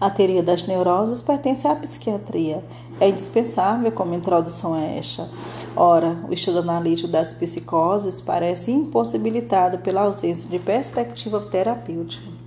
A 0.00 0.08
teoria 0.08 0.42
das 0.42 0.62
neuroses 0.66 1.20
pertence 1.20 1.66
à 1.66 1.74
psiquiatria. 1.74 2.64
É 3.00 3.08
indispensável 3.08 3.90
como 3.92 4.14
introdução 4.14 4.74
a 4.74 4.80
esta. 4.80 5.28
Ora, 5.76 6.24
o 6.28 6.32
estudo 6.32 6.60
analítico 6.60 7.08
das 7.08 7.32
psicoses 7.32 8.20
parece 8.20 8.70
impossibilitado 8.70 9.78
pela 9.78 10.02
ausência 10.02 10.48
de 10.48 10.58
perspectiva 10.58 11.40
terapêutica. 11.40 12.37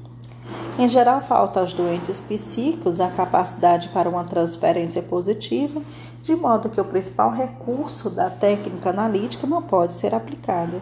Em 0.82 0.88
geral, 0.88 1.22
falta 1.22 1.60
aos 1.60 1.74
doentes 1.74 2.20
psíquicos 2.20 3.00
a 3.00 3.08
capacidade 3.08 3.89
para 3.89 4.10
uma 4.10 4.24
transferência 4.24 5.04
positiva, 5.04 5.80
de 6.24 6.36
modo 6.36 6.70
que 6.70 6.82
o 6.82 6.84
principal 6.84 7.32
recurso 7.32 8.10
da 8.10 8.32
técnica 8.32 8.89
analítica 8.89 9.46
não 9.46 9.62
pode 9.62 9.94
ser 9.94 10.15
aplicado 10.15 10.82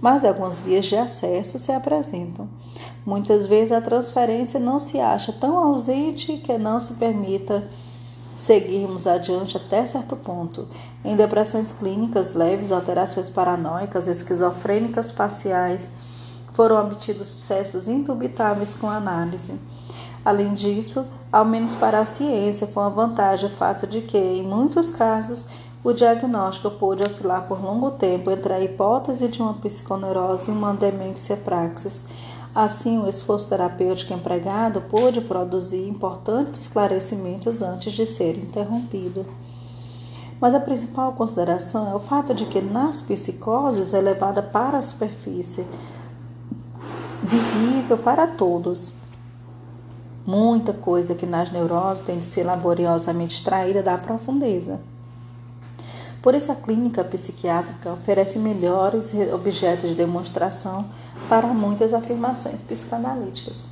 mas 0.00 0.24
algumas 0.24 0.60
vias 0.60 0.86
de 0.86 0.96
acesso 0.96 1.58
se 1.58 1.70
apresentam. 1.70 2.48
Muitas 3.04 3.46
vezes 3.46 3.70
a 3.70 3.82
transferência 3.82 4.58
não 4.58 4.78
se 4.78 4.98
acha 4.98 5.30
tão 5.30 5.58
ausente 5.58 6.38
que 6.38 6.56
não 6.56 6.80
se 6.80 6.94
permita 6.94 7.68
seguirmos 8.34 9.06
adiante 9.06 9.58
até 9.58 9.84
certo 9.84 10.16
ponto. 10.16 10.66
Em 11.04 11.14
depressões 11.14 11.70
clínicas 11.70 12.32
leves, 12.32 12.72
alterações 12.72 13.28
paranoicas, 13.28 14.06
esquizofrênicas 14.06 15.12
parciais, 15.12 15.90
foram 16.60 16.78
obtidos 16.78 17.28
sucessos 17.28 17.88
indubitáveis 17.88 18.74
com 18.74 18.86
a 18.86 18.96
análise. 18.96 19.54
Além 20.22 20.52
disso, 20.52 21.06
ao 21.32 21.42
menos 21.42 21.74
para 21.74 22.00
a 22.00 22.04
ciência, 22.04 22.66
foi 22.66 22.82
uma 22.82 22.90
vantagem 22.90 23.48
o 23.48 23.52
fato 23.54 23.86
de 23.86 24.02
que, 24.02 24.18
em 24.18 24.42
muitos 24.42 24.90
casos, 24.90 25.48
o 25.82 25.90
diagnóstico 25.94 26.70
pôde 26.72 27.02
oscilar 27.02 27.48
por 27.48 27.64
longo 27.64 27.92
tempo 27.92 28.30
entre 28.30 28.52
a 28.52 28.60
hipótese 28.60 29.26
de 29.26 29.40
uma 29.40 29.54
psiconeurose 29.54 30.50
e 30.50 30.52
uma 30.52 30.74
demência 30.74 31.34
praxis. 31.34 32.04
Assim, 32.54 32.98
o 32.98 33.08
esforço 33.08 33.48
terapêutico 33.48 34.12
empregado 34.12 34.82
pôde 34.82 35.22
produzir 35.22 35.88
importantes 35.88 36.60
esclarecimentos 36.60 37.62
antes 37.62 37.94
de 37.94 38.04
ser 38.04 38.36
interrompido. 38.36 39.24
Mas 40.38 40.54
a 40.54 40.60
principal 40.60 41.14
consideração 41.14 41.90
é 41.90 41.94
o 41.94 42.00
fato 42.00 42.34
de 42.34 42.44
que 42.44 42.60
nas 42.60 43.00
psicoses 43.00 43.94
é 43.94 44.00
levada 44.02 44.42
para 44.42 44.76
a 44.76 44.82
superfície, 44.82 45.64
visível 47.22 47.98
para 47.98 48.26
todos. 48.26 48.94
Muita 50.26 50.72
coisa 50.72 51.14
que 51.14 51.26
nas 51.26 51.50
neuroses 51.50 52.04
tem 52.04 52.18
de 52.18 52.24
ser 52.24 52.44
laboriosamente 52.44 53.34
extraída 53.34 53.82
da 53.82 53.98
profundeza. 53.98 54.80
Por 56.22 56.34
isso, 56.34 56.52
a 56.52 56.54
clínica 56.54 57.02
psiquiátrica 57.02 57.92
oferece 57.92 58.38
melhores 58.38 59.12
objetos 59.32 59.88
de 59.88 59.96
demonstração 59.96 60.84
para 61.28 61.46
muitas 61.48 61.94
afirmações 61.94 62.62
psicanalíticas. 62.62 63.68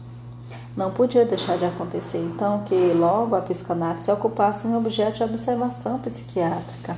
Não 0.74 0.90
podia 0.90 1.26
deixar 1.26 1.58
de 1.58 1.66
acontecer, 1.66 2.18
então, 2.18 2.62
que 2.64 2.92
logo 2.92 3.34
a 3.34 3.42
psicanálise 3.42 4.04
se 4.04 4.12
ocupasse 4.12 4.66
em 4.66 4.76
objeto 4.76 5.18
de 5.18 5.24
observação 5.24 5.98
psiquiátrica. 5.98 6.96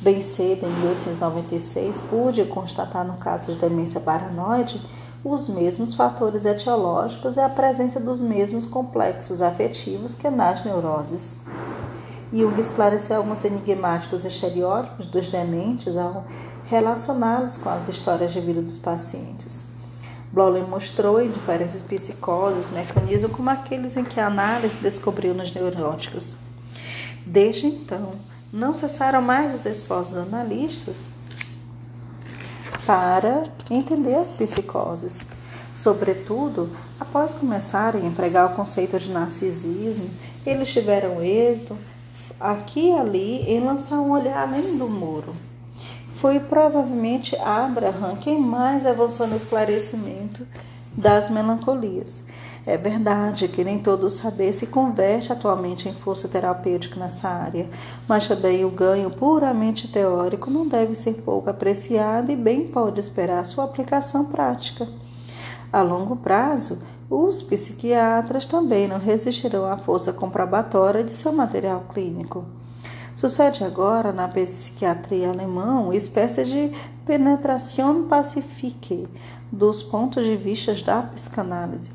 Bem 0.00 0.20
cedo, 0.20 0.66
em 0.66 0.70
1896, 0.80 2.00
pude 2.02 2.44
constatar 2.46 3.06
no 3.06 3.18
caso 3.18 3.52
de 3.52 3.60
demência 3.60 4.00
paranoide 4.00 4.82
os 5.24 5.48
mesmos 5.48 5.94
fatores 5.94 6.44
etiológicos 6.44 7.36
e 7.36 7.40
a 7.40 7.48
presença 7.48 8.00
dos 8.00 8.20
mesmos 8.20 8.66
complexos 8.66 9.40
afetivos 9.40 10.14
que 10.14 10.28
nas 10.28 10.64
neuroses. 10.64 11.42
Jung 12.32 12.58
esclareceu 12.60 13.18
alguns 13.18 13.44
enigmáticos 13.44 14.24
estereótipos 14.24 15.06
dos 15.06 15.28
dementes 15.28 15.96
ao 15.96 16.24
relacioná-los 16.66 17.56
com 17.56 17.68
as 17.68 17.88
histórias 17.88 18.32
de 18.32 18.40
vida 18.40 18.62
dos 18.62 18.78
pacientes. 18.78 19.64
Blolin 20.32 20.62
mostrou 20.62 21.20
em 21.20 21.30
diferentes 21.30 21.82
psicoses 21.82 22.70
mecanismos 22.70 23.32
como 23.32 23.50
aqueles 23.50 23.96
em 23.96 24.04
que 24.04 24.18
a 24.18 24.26
análise 24.26 24.76
descobriu 24.78 25.34
nos 25.34 25.52
neuróticos. 25.52 26.36
Desde 27.24 27.66
então, 27.66 28.12
não 28.50 28.72
cessaram 28.72 29.20
mais 29.20 29.54
os 29.54 29.66
esforços 29.66 30.16
analistas 30.16 30.96
para 32.86 33.44
entender 33.70 34.16
as 34.16 34.32
psicoses. 34.32 35.22
Sobretudo, 35.72 36.70
após 37.00 37.34
começarem 37.34 38.02
a 38.02 38.06
empregar 38.06 38.52
o 38.52 38.54
conceito 38.54 38.98
de 38.98 39.10
narcisismo, 39.10 40.10
eles 40.44 40.72
tiveram 40.72 41.22
êxito 41.22 41.76
aqui 42.38 42.90
e 42.90 42.92
ali 42.92 43.42
em 43.42 43.60
lançar 43.60 44.00
um 44.00 44.10
olhar 44.10 44.42
além 44.42 44.76
do 44.76 44.88
muro. 44.88 45.34
Foi 46.14 46.38
provavelmente 46.38 47.34
Abraham 47.36 48.16
quem 48.16 48.38
mais 48.40 48.86
avançou 48.86 49.26
no 49.26 49.36
esclarecimento 49.36 50.46
das 50.92 51.30
melancolias. 51.30 52.22
É 52.64 52.76
verdade 52.76 53.48
que 53.48 53.64
nem 53.64 53.80
todo 53.80 54.08
saber 54.08 54.52
se 54.52 54.68
converte 54.68 55.32
atualmente 55.32 55.88
em 55.88 55.92
força 55.92 56.28
terapêutica 56.28 56.98
nessa 56.98 57.28
área, 57.28 57.68
mas 58.06 58.28
também 58.28 58.64
o 58.64 58.70
ganho 58.70 59.10
puramente 59.10 59.88
teórico 59.88 60.48
não 60.48 60.68
deve 60.68 60.94
ser 60.94 61.14
pouco 61.14 61.50
apreciado 61.50 62.30
e 62.30 62.36
bem 62.36 62.68
pode 62.68 63.00
esperar 63.00 63.44
sua 63.44 63.64
aplicação 63.64 64.26
prática. 64.26 64.86
A 65.72 65.82
longo 65.82 66.14
prazo, 66.14 66.84
os 67.10 67.42
psiquiatras 67.42 68.46
também 68.46 68.86
não 68.86 68.98
resistirão 68.98 69.66
à 69.66 69.76
força 69.76 70.12
comprobatória 70.12 71.02
de 71.02 71.10
seu 71.10 71.32
material 71.32 71.84
clínico. 71.92 72.44
Sucede 73.16 73.64
agora 73.64 74.12
na 74.12 74.28
psiquiatria 74.28 75.30
alemã 75.30 75.92
espécie 75.92 76.44
de 76.44 76.72
penetração 77.04 78.04
pacifique 78.04 79.08
dos 79.50 79.82
pontos 79.82 80.24
de 80.24 80.36
vista 80.36 80.74
da 80.74 81.02
psicanálise, 81.02 81.90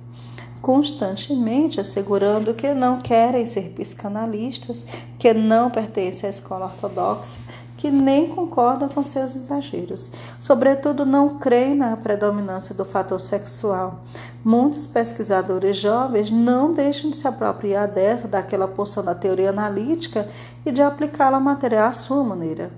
constantemente 0.62 1.80
assegurando 1.80 2.54
que 2.54 2.74
não 2.74 3.02
querem 3.02 3.46
ser 3.46 3.70
psicanalistas, 3.70 4.86
que 5.18 5.34
não 5.34 5.70
pertencem 5.70 6.28
à 6.28 6.30
escola 6.30 6.66
ortodoxa, 6.66 7.40
que 7.78 7.92
nem 7.92 8.28
concordam 8.30 8.90
com 8.90 9.04
seus 9.04 9.36
exageros. 9.36 10.12
Sobretudo, 10.40 11.06
não 11.06 11.38
creem 11.38 11.76
na 11.76 11.96
predominância 11.96 12.74
do 12.74 12.84
fator 12.84 13.22
sexual. 13.22 14.04
Muitos 14.44 14.88
pesquisadores 14.88 15.78
jovens 15.78 16.32
não 16.32 16.74
deixam 16.74 17.12
de 17.12 17.18
se 17.18 17.28
apropriar 17.28 17.88
dessa, 17.88 18.28
daquela 18.28 18.68
porção 18.68 19.04
da 19.04 19.14
teoria 19.14 19.52
analítica 19.52 20.28
e 20.66 20.72
de 20.72 20.82
aplicá-la 20.82 21.38
ao 21.38 21.44
material 21.44 21.88
à 21.88 21.94
sua 21.94 22.24
maneira. 22.24 22.72